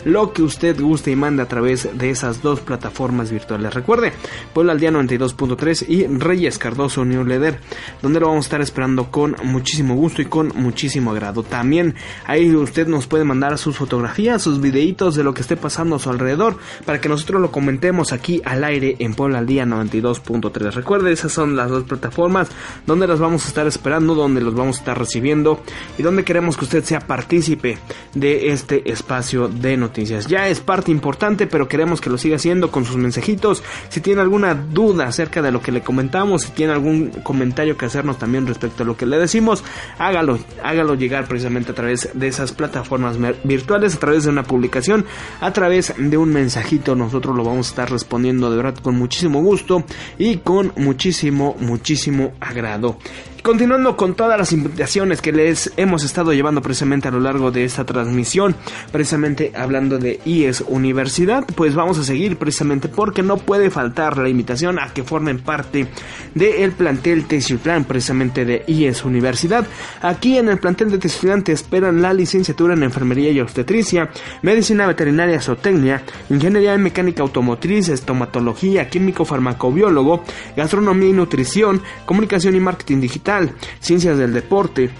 [0.04, 3.74] lo que usted guste y mande a través de esas dos plataformas virtuales.
[3.74, 4.12] Recuerde,
[4.52, 7.60] Puebla al día 92.3 y Reyes Cardoso Newsletter,
[8.02, 11.42] donde lo vamos a estar esperando con muchísimo gusto y con muchísimo agrado.
[11.42, 11.94] También
[12.24, 15.98] ahí usted nos puede mandar sus fotografías, sus videitos de lo que esté pasando a
[15.98, 20.72] su alrededor para que nosotros lo comentemos aquí al aire en Puebla al día 92.3.
[20.72, 22.48] Recuerde, esas son las dos plataformas
[22.86, 25.62] donde las vamos a estar esperando, donde los vamos a estar recibiendo
[25.98, 27.78] y donde queremos que usted sea partícipe
[28.14, 30.26] de este espacio de noticias.
[30.26, 33.62] Ya es parte importante, pero queremos que lo siga haciendo con sus mensajitos.
[33.88, 37.86] Si tiene alguna duda acerca de lo que le comentamos, si tiene algún comentario que
[37.86, 39.62] hacernos también respecto a lo que le decimos,
[39.98, 45.04] hágalo, hágalo llegar precisamente a través de esas plataformas virtuales, a través de una publicación,
[45.40, 46.94] a través de un mensajito.
[46.96, 49.84] Nosotros lo vamos a estar respondiendo de verdad con muchísimo gusto
[50.18, 52.98] y con muchísimo, muchísimo agrado.
[53.46, 57.62] Continuando con todas las invitaciones que les hemos estado llevando precisamente a lo largo de
[57.62, 58.56] esta transmisión,
[58.90, 64.28] precisamente hablando de IES Universidad, pues vamos a seguir precisamente porque no puede faltar la
[64.28, 65.86] invitación a que formen parte
[66.34, 69.64] del plantel Teciutlán, precisamente de IES Universidad.
[70.02, 74.10] Aquí en el plantel de Teciutlán te esperan la licenciatura en Enfermería y Obstetricia,
[74.42, 80.24] Medicina Veterinaria Zootecnia, Ingeniería en Mecánica Automotriz, Estomatología, Químico Farmacobiólogo,
[80.56, 83.35] Gastronomía y Nutrición, Comunicación y Marketing Digital,
[83.80, 84.90] Ciencias del Deporte,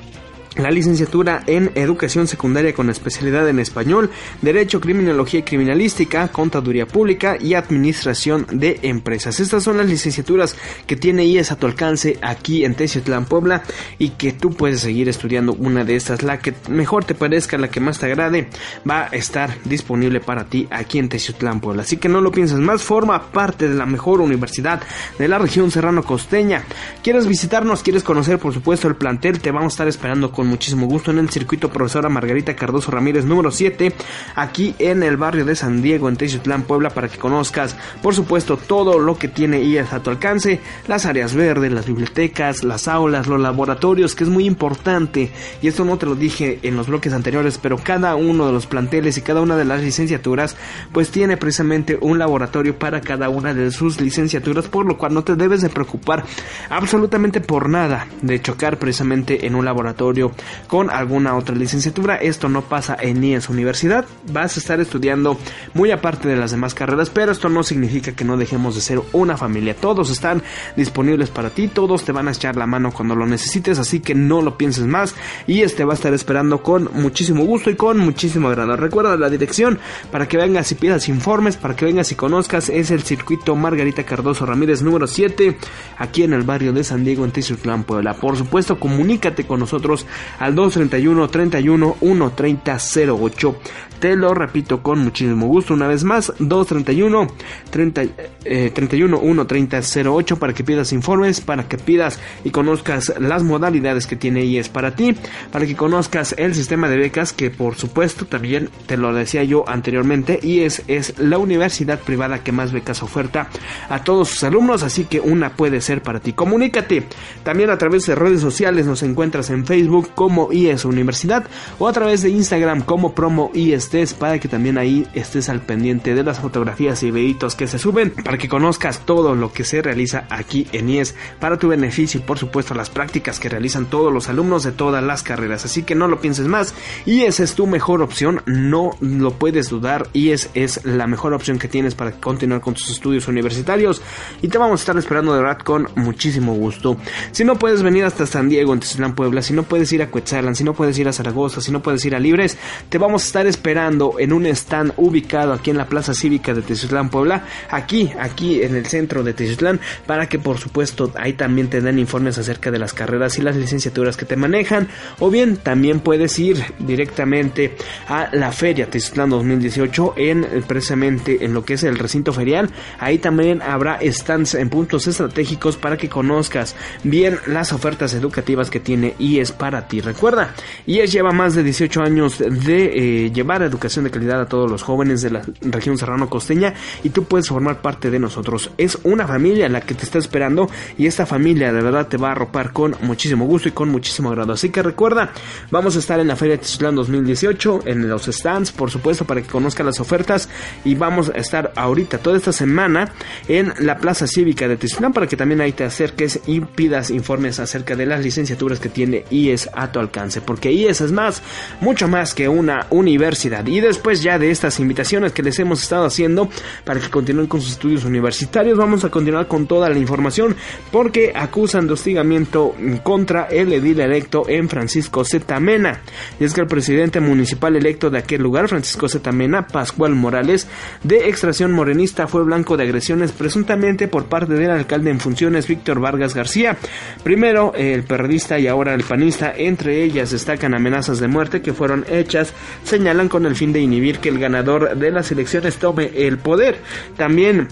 [0.57, 4.11] la licenciatura en Educación Secundaria con especialidad en Español,
[4.43, 9.41] Derecho, Criminología y Criminalística, Contaduría Pública y Administración de Empresas.
[9.41, 13.63] Estas son las licenciaturas que tiene IES a tu alcance aquí en Teciutlán, Puebla
[13.99, 17.69] y que tú puedes seguir estudiando una de estas, la que mejor te parezca, la
[17.69, 18.49] que más te agrade,
[18.89, 21.83] va a estar disponible para ti aquí en Teciutlán, Puebla.
[21.83, 24.81] Así que no lo pienses más, forma parte de la mejor universidad
[25.19, 26.65] de la región serrano costeña.
[27.03, 27.83] ¿Quieres visitarnos?
[27.83, 29.41] ¿Quieres conocer por supuesto el plantel?
[29.41, 33.25] Te vamos a estar esperando con muchísimo gusto en el circuito profesora Margarita Cardoso Ramírez
[33.25, 33.93] número 7,
[34.35, 38.57] aquí en el barrio de San Diego, en Teciutlán, Puebla, para que conozcas, por supuesto,
[38.57, 43.27] todo lo que tiene IES a tu alcance, las áreas verdes, las bibliotecas, las aulas,
[43.27, 45.31] los laboratorios, que es muy importante,
[45.61, 48.67] y esto no te lo dije en los bloques anteriores, pero cada uno de los
[48.67, 50.57] planteles y cada una de las licenciaturas,
[50.93, 55.25] pues tiene precisamente un laboratorio para cada una de sus licenciaturas, por lo cual no
[55.25, 56.25] te debes de preocupar
[56.71, 60.33] absolutamente por nada de chocar precisamente en un laboratorio
[60.67, 62.17] con alguna otra licenciatura.
[62.17, 64.05] Esto no pasa en IES Universidad.
[64.33, 65.39] Vas a estar estudiando
[65.75, 69.01] muy aparte de las demás carreras, pero esto no significa que no dejemos de ser
[69.13, 69.75] una familia.
[69.75, 70.43] Todos están
[70.77, 74.15] disponibles para ti, todos te van a echar la mano cuando lo necesites, así que
[74.15, 75.15] no lo pienses más
[75.47, 78.77] y este va a estar esperando con muchísimo gusto y con muchísimo agrado.
[78.77, 79.79] Recuerda la dirección
[80.11, 84.05] para que vengas y pidas informes, para que vengas y conozcas, es el circuito Margarita
[84.05, 85.57] Cardoso Ramírez número 7,
[85.99, 88.15] aquí en el barrio de San Diego en Tizutlán, Puebla.
[88.15, 90.07] Por supuesto, comunícate con nosotros
[90.39, 92.79] al 231 31 130
[93.13, 93.57] 08.
[94.01, 97.29] Te lo repito con muchísimo gusto una vez más, 231
[97.71, 98.03] 30,
[98.45, 99.81] eh, 31 130
[100.11, 104.69] 08 para que pidas informes, para que pidas y conozcas las modalidades que tiene IES
[104.69, 105.17] para ti,
[105.51, 109.69] para que conozcas el sistema de becas que por supuesto también te lo decía yo
[109.69, 113.49] anteriormente, IES es la universidad privada que más becas oferta
[113.89, 116.33] a todos sus alumnos, así que una puede ser para ti.
[116.33, 117.05] Comunícate
[117.45, 121.47] también a través de redes sociales, nos encuentras en Facebook como IES Universidad
[121.79, 123.51] o a través de Instagram como promo
[123.87, 127.79] IESTES para que también ahí estés al pendiente de las fotografías y videitos que se
[127.79, 132.21] suben para que conozcas todo lo que se realiza aquí en IES para tu beneficio
[132.21, 135.65] y por supuesto las prácticas que realizan todos los alumnos de todas las carreras.
[135.65, 136.75] Así que no lo pienses más,
[137.07, 141.69] IES es tu mejor opción, no lo puedes dudar, IES es la mejor opción que
[141.69, 144.03] tienes para continuar con tus estudios universitarios
[144.43, 146.97] y te vamos a estar esperando de verdad con muchísimo gusto.
[147.31, 150.09] Si no puedes venir hasta San Diego, en Tezulán, Puebla, si no puedes ir a
[150.55, 152.57] si no puedes ir a Zaragoza, si no puedes ir a Libres,
[152.89, 156.63] te vamos a estar esperando en un stand ubicado aquí en la Plaza Cívica de
[156.63, 161.69] Teziutlán, Puebla, aquí, aquí en el centro de Teziutlán, para que por supuesto ahí también
[161.69, 165.59] te den informes acerca de las carreras y las licenciaturas que te manejan, o bien
[165.59, 167.77] también puedes ir directamente
[168.09, 173.19] a la feria Teziutlán 2018 en precisamente en lo que es el recinto ferial, ahí
[173.19, 179.15] también habrá stands en puntos estratégicos para que conozcas bien las ofertas educativas que tiene
[179.19, 180.01] IES para ti.
[180.01, 180.55] Recuerda,
[180.87, 184.83] IES lleva más de 18 años de eh, llevar educación de calidad a todos los
[184.83, 188.71] jóvenes de la región serrano costeña y tú puedes formar parte de nosotros.
[188.79, 192.29] Es una familia la que te está esperando y esta familia de verdad te va
[192.29, 194.53] a arropar con muchísimo gusto y con muchísimo agrado.
[194.53, 195.33] Así que recuerda,
[195.71, 199.49] vamos a estar en la Feria Tizutlán 2018, en los stands, por supuesto, para que
[199.49, 200.49] conozcan las ofertas
[200.85, 203.13] y vamos a estar ahorita toda esta semana
[203.49, 207.59] en la Plaza Cívica de Tizutlán para que también ahí te acerques y pidas informes
[207.59, 211.43] acerca de las licenciaturas que tiene IES a alcance, porque IES es más,
[211.81, 213.56] mucho más que una universidad.
[213.65, 216.49] Y después ya de estas invitaciones que les hemos estado haciendo
[216.85, 220.57] para que continúen con sus estudios universitarios, vamos a continuar con toda la información
[220.91, 226.01] porque acusan de hostigamiento contra el edil electo en Francisco Zetamena.
[226.39, 230.67] Y es que el presidente municipal electo de aquel lugar, Francisco Zetamena, Pascual Morales,
[231.03, 236.01] de extracción morenista, fue blanco de agresiones presuntamente por parte del alcalde en funciones, Víctor
[236.01, 236.77] Vargas García.
[237.23, 242.05] Primero el periodista y ahora el panista entre ellas destacan amenazas de muerte que fueron
[242.11, 242.53] hechas,
[242.85, 246.79] señalan con el fin de inhibir que el ganador de las elecciones tome el poder.
[247.17, 247.69] También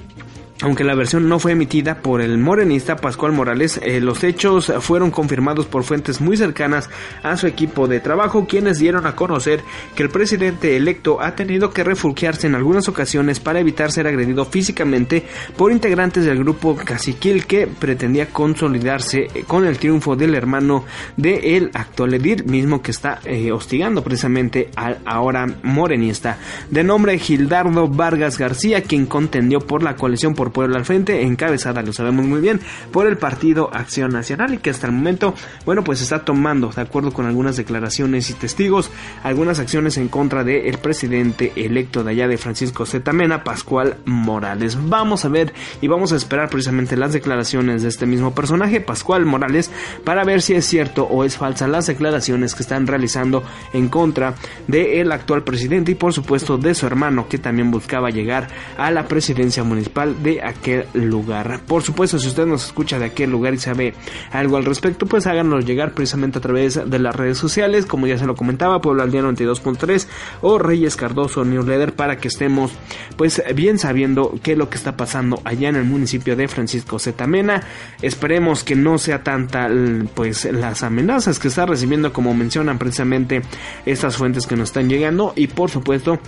[0.64, 5.10] aunque la versión no fue emitida por el morenista Pascual Morales, eh, los hechos fueron
[5.10, 6.88] confirmados por fuentes muy cercanas
[7.22, 9.60] a su equipo de trabajo, quienes dieron a conocer
[9.94, 14.46] que el presidente electo ha tenido que refugiarse en algunas ocasiones para evitar ser agredido
[14.46, 20.86] físicamente por integrantes del grupo caciquil que pretendía consolidarse eh, con el triunfo del hermano
[21.18, 26.38] de el actual edil, mismo que está eh, hostigando precisamente al ahora morenista,
[26.70, 31.82] de nombre Gildardo Vargas García, quien contendió por la coalición por Puebla al frente, encabezada,
[31.82, 32.60] lo sabemos muy bien,
[32.92, 35.34] por el Partido Acción Nacional y que hasta el momento,
[35.66, 38.90] bueno, pues está tomando, de acuerdo con algunas declaraciones y testigos,
[39.24, 44.78] algunas acciones en contra del presidente electo de allá de Francisco Zetamena, Pascual Morales.
[44.88, 49.26] Vamos a ver y vamos a esperar precisamente las declaraciones de este mismo personaje, Pascual
[49.26, 49.72] Morales,
[50.04, 53.42] para ver si es cierto o es falsa las declaraciones que están realizando
[53.72, 54.34] en contra
[54.68, 58.46] del actual presidente y por supuesto de su hermano que también buscaba llegar
[58.78, 61.60] a la presidencia municipal de aquel lugar.
[61.66, 63.94] Por supuesto, si usted nos escucha de aquel lugar y sabe
[64.32, 68.18] algo al respecto, pues háganos llegar precisamente a través de las redes sociales, como ya
[68.18, 70.06] se lo comentaba, Pueblo al día 92.3
[70.40, 72.72] o Reyes Cardoso Newsletter para que estemos
[73.16, 76.98] pues bien sabiendo qué es lo que está pasando allá en el municipio de Francisco
[76.98, 77.62] Zetamena.
[78.02, 79.68] Esperemos que no sea tanta
[80.14, 83.42] pues las amenazas que está recibiendo como mencionan precisamente
[83.86, 86.18] estas fuentes que nos están llegando y por supuesto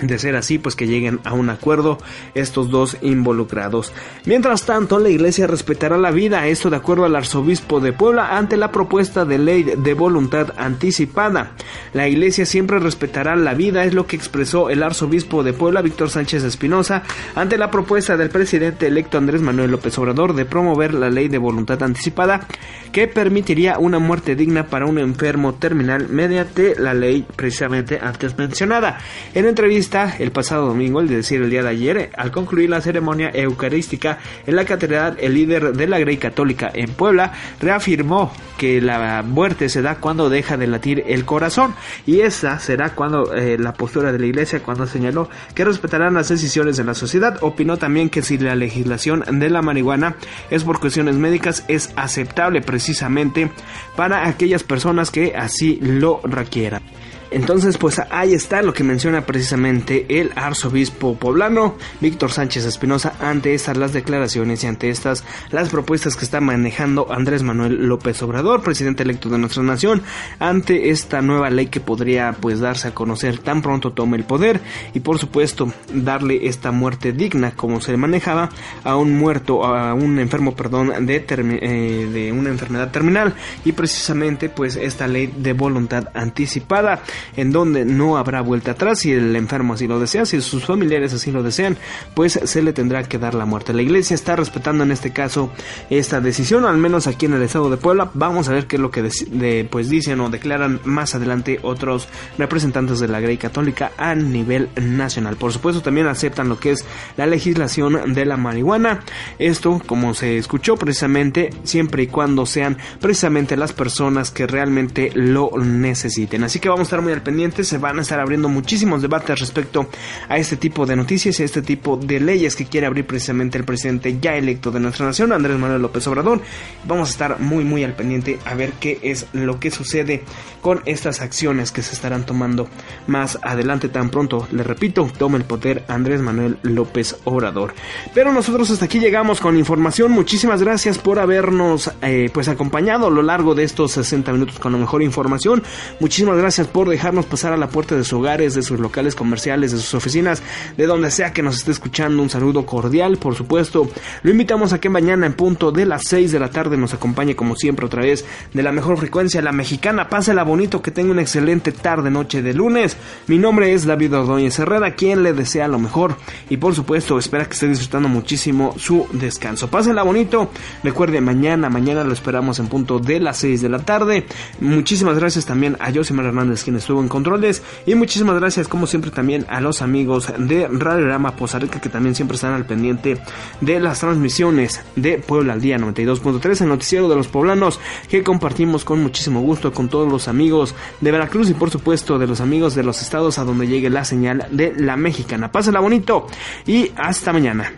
[0.00, 1.98] de ser así, pues que lleguen a un acuerdo
[2.34, 3.92] estos dos involucrados.
[4.24, 8.56] Mientras tanto, la iglesia respetará la vida, esto de acuerdo al arzobispo de Puebla, ante
[8.56, 11.52] la propuesta de ley de voluntad anticipada.
[11.92, 16.10] La iglesia siempre respetará la vida, es lo que expresó el arzobispo de Puebla, Víctor
[16.10, 17.02] Sánchez Espinosa,
[17.34, 21.38] ante la propuesta del presidente electo Andrés Manuel López Obrador de promover la ley de
[21.38, 22.46] voluntad anticipada,
[22.92, 28.98] que permitiría una muerte digna para un enfermo terminal mediante la ley precisamente antes mencionada.
[29.34, 29.85] En entrevista
[30.18, 34.56] el pasado domingo, es decir, el día de ayer, al concluir la ceremonia eucarística en
[34.56, 39.82] la catedral, el líder de la Grey Católica en Puebla reafirmó que la muerte se
[39.82, 41.74] da cuando deja de latir el corazón
[42.04, 46.28] y esa será cuando eh, la postura de la iglesia cuando señaló que respetarán las
[46.28, 47.38] decisiones de la sociedad.
[47.42, 50.16] Opinó también que si la legislación de la marihuana
[50.50, 53.50] es por cuestiones médicas es aceptable precisamente
[53.94, 56.82] para aquellas personas que así lo requieran.
[57.30, 63.54] Entonces, pues ahí está lo que menciona precisamente el arzobispo poblano, Víctor Sánchez Espinosa, ante
[63.54, 68.62] estas las declaraciones y ante estas las propuestas que está manejando Andrés Manuel López Obrador,
[68.62, 70.02] presidente electo de nuestra nación,
[70.38, 74.60] ante esta nueva ley que podría pues darse a conocer tan pronto tome el poder
[74.94, 78.50] y por supuesto darle esta muerte digna como se manejaba
[78.84, 83.34] a un muerto, a un enfermo, perdón, de, eh, de una enfermedad terminal.
[83.64, 87.02] Y precisamente pues esta ley de voluntad anticipada
[87.36, 91.12] en donde no habrá vuelta atrás si el enfermo así lo desea, si sus familiares
[91.12, 91.76] así lo desean,
[92.14, 93.72] pues se le tendrá que dar la muerte.
[93.72, 95.50] La iglesia está respetando en este caso
[95.90, 98.10] esta decisión, al menos aquí en el estado de Puebla.
[98.14, 102.08] Vamos a ver qué es lo que pues dicen o declaran más adelante otros
[102.38, 105.36] representantes de la Grey Católica a nivel nacional.
[105.36, 106.84] Por supuesto también aceptan lo que es
[107.16, 109.00] la legislación de la marihuana.
[109.38, 115.50] Esto, como se escuchó precisamente, siempre y cuando sean precisamente las personas que realmente lo
[115.58, 116.44] necesiten.
[116.44, 119.38] Así que vamos a estar muy al pendiente, se van a estar abriendo muchísimos debates
[119.38, 119.88] respecto
[120.28, 123.56] a este tipo de noticias y a este tipo de leyes que quiere abrir precisamente
[123.58, 126.40] el presidente ya electo de nuestra nación, Andrés Manuel López Obrador.
[126.84, 130.24] Vamos a estar muy muy al pendiente a ver qué es lo que sucede
[130.62, 132.68] con estas acciones que se estarán tomando
[133.06, 134.48] más adelante tan pronto.
[134.50, 137.72] Le repito, toma el poder Andrés Manuel López Obrador.
[138.14, 140.10] Pero nosotros hasta aquí llegamos con información.
[140.10, 144.72] Muchísimas gracias por habernos eh, pues acompañado a lo largo de estos 60 minutos con
[144.72, 145.62] la mejor información.
[146.00, 149.70] Muchísimas gracias por dejarnos pasar a la puerta de sus hogares, de sus locales comerciales,
[149.70, 150.42] de sus oficinas,
[150.78, 152.22] de donde sea que nos esté escuchando.
[152.22, 153.86] Un saludo cordial, por supuesto.
[154.22, 157.36] Lo invitamos a que mañana en punto de las 6 de la tarde nos acompañe
[157.36, 158.24] como siempre otra vez
[158.54, 160.08] de la mejor frecuencia, la mexicana.
[160.08, 162.96] Pásela bonito, que tenga una excelente tarde, noche de lunes.
[163.26, 166.16] Mi nombre es David Ordóñez Herrera, quien le desea lo mejor
[166.48, 169.68] y por supuesto espera que esté disfrutando muchísimo su descanso.
[169.68, 170.50] Pásela bonito.
[170.82, 174.26] Recuerde, mañana, mañana lo esperamos en punto de las 6 de la tarde.
[174.60, 177.62] Muchísimas gracias también a Josimar Hernández, quien estuvo en controles.
[177.84, 182.14] Y muchísimas gracias, como siempre, también a los amigos de Radiograma Poza Rica, que también
[182.14, 183.18] siempre están al pendiente
[183.60, 188.84] de las transmisiones de Puebla al Día 92.3, el noticiero de los poblanos, que compartimos
[188.84, 192.76] con muchísimo gusto con todos los amigos de Veracruz y, por supuesto, de los amigos
[192.76, 195.50] de los estados a donde llegue la señal de la mexicana.
[195.50, 196.28] Pásala bonito
[196.66, 197.72] y hasta mañana.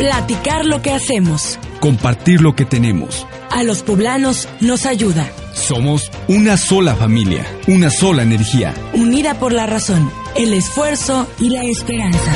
[0.00, 1.58] Platicar lo que hacemos.
[1.78, 3.26] compartir lo que tenemos.
[3.50, 5.30] A los poblanos nos ayuda.
[5.52, 8.72] Somos una sola familia, una sola energía.
[8.94, 12.32] Unida por la razón, el esfuerzo y la esperanza.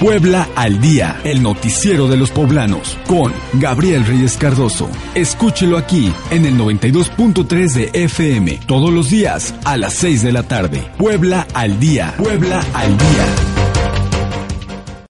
[0.00, 4.88] Puebla al día, el noticiero de los poblanos, con Gabriel Reyes Cardoso.
[5.14, 10.42] Escúchelo aquí en el 92.3 de FM, todos los días a las 6 de la
[10.42, 10.90] tarde.
[10.96, 13.63] Puebla al día, Puebla al día.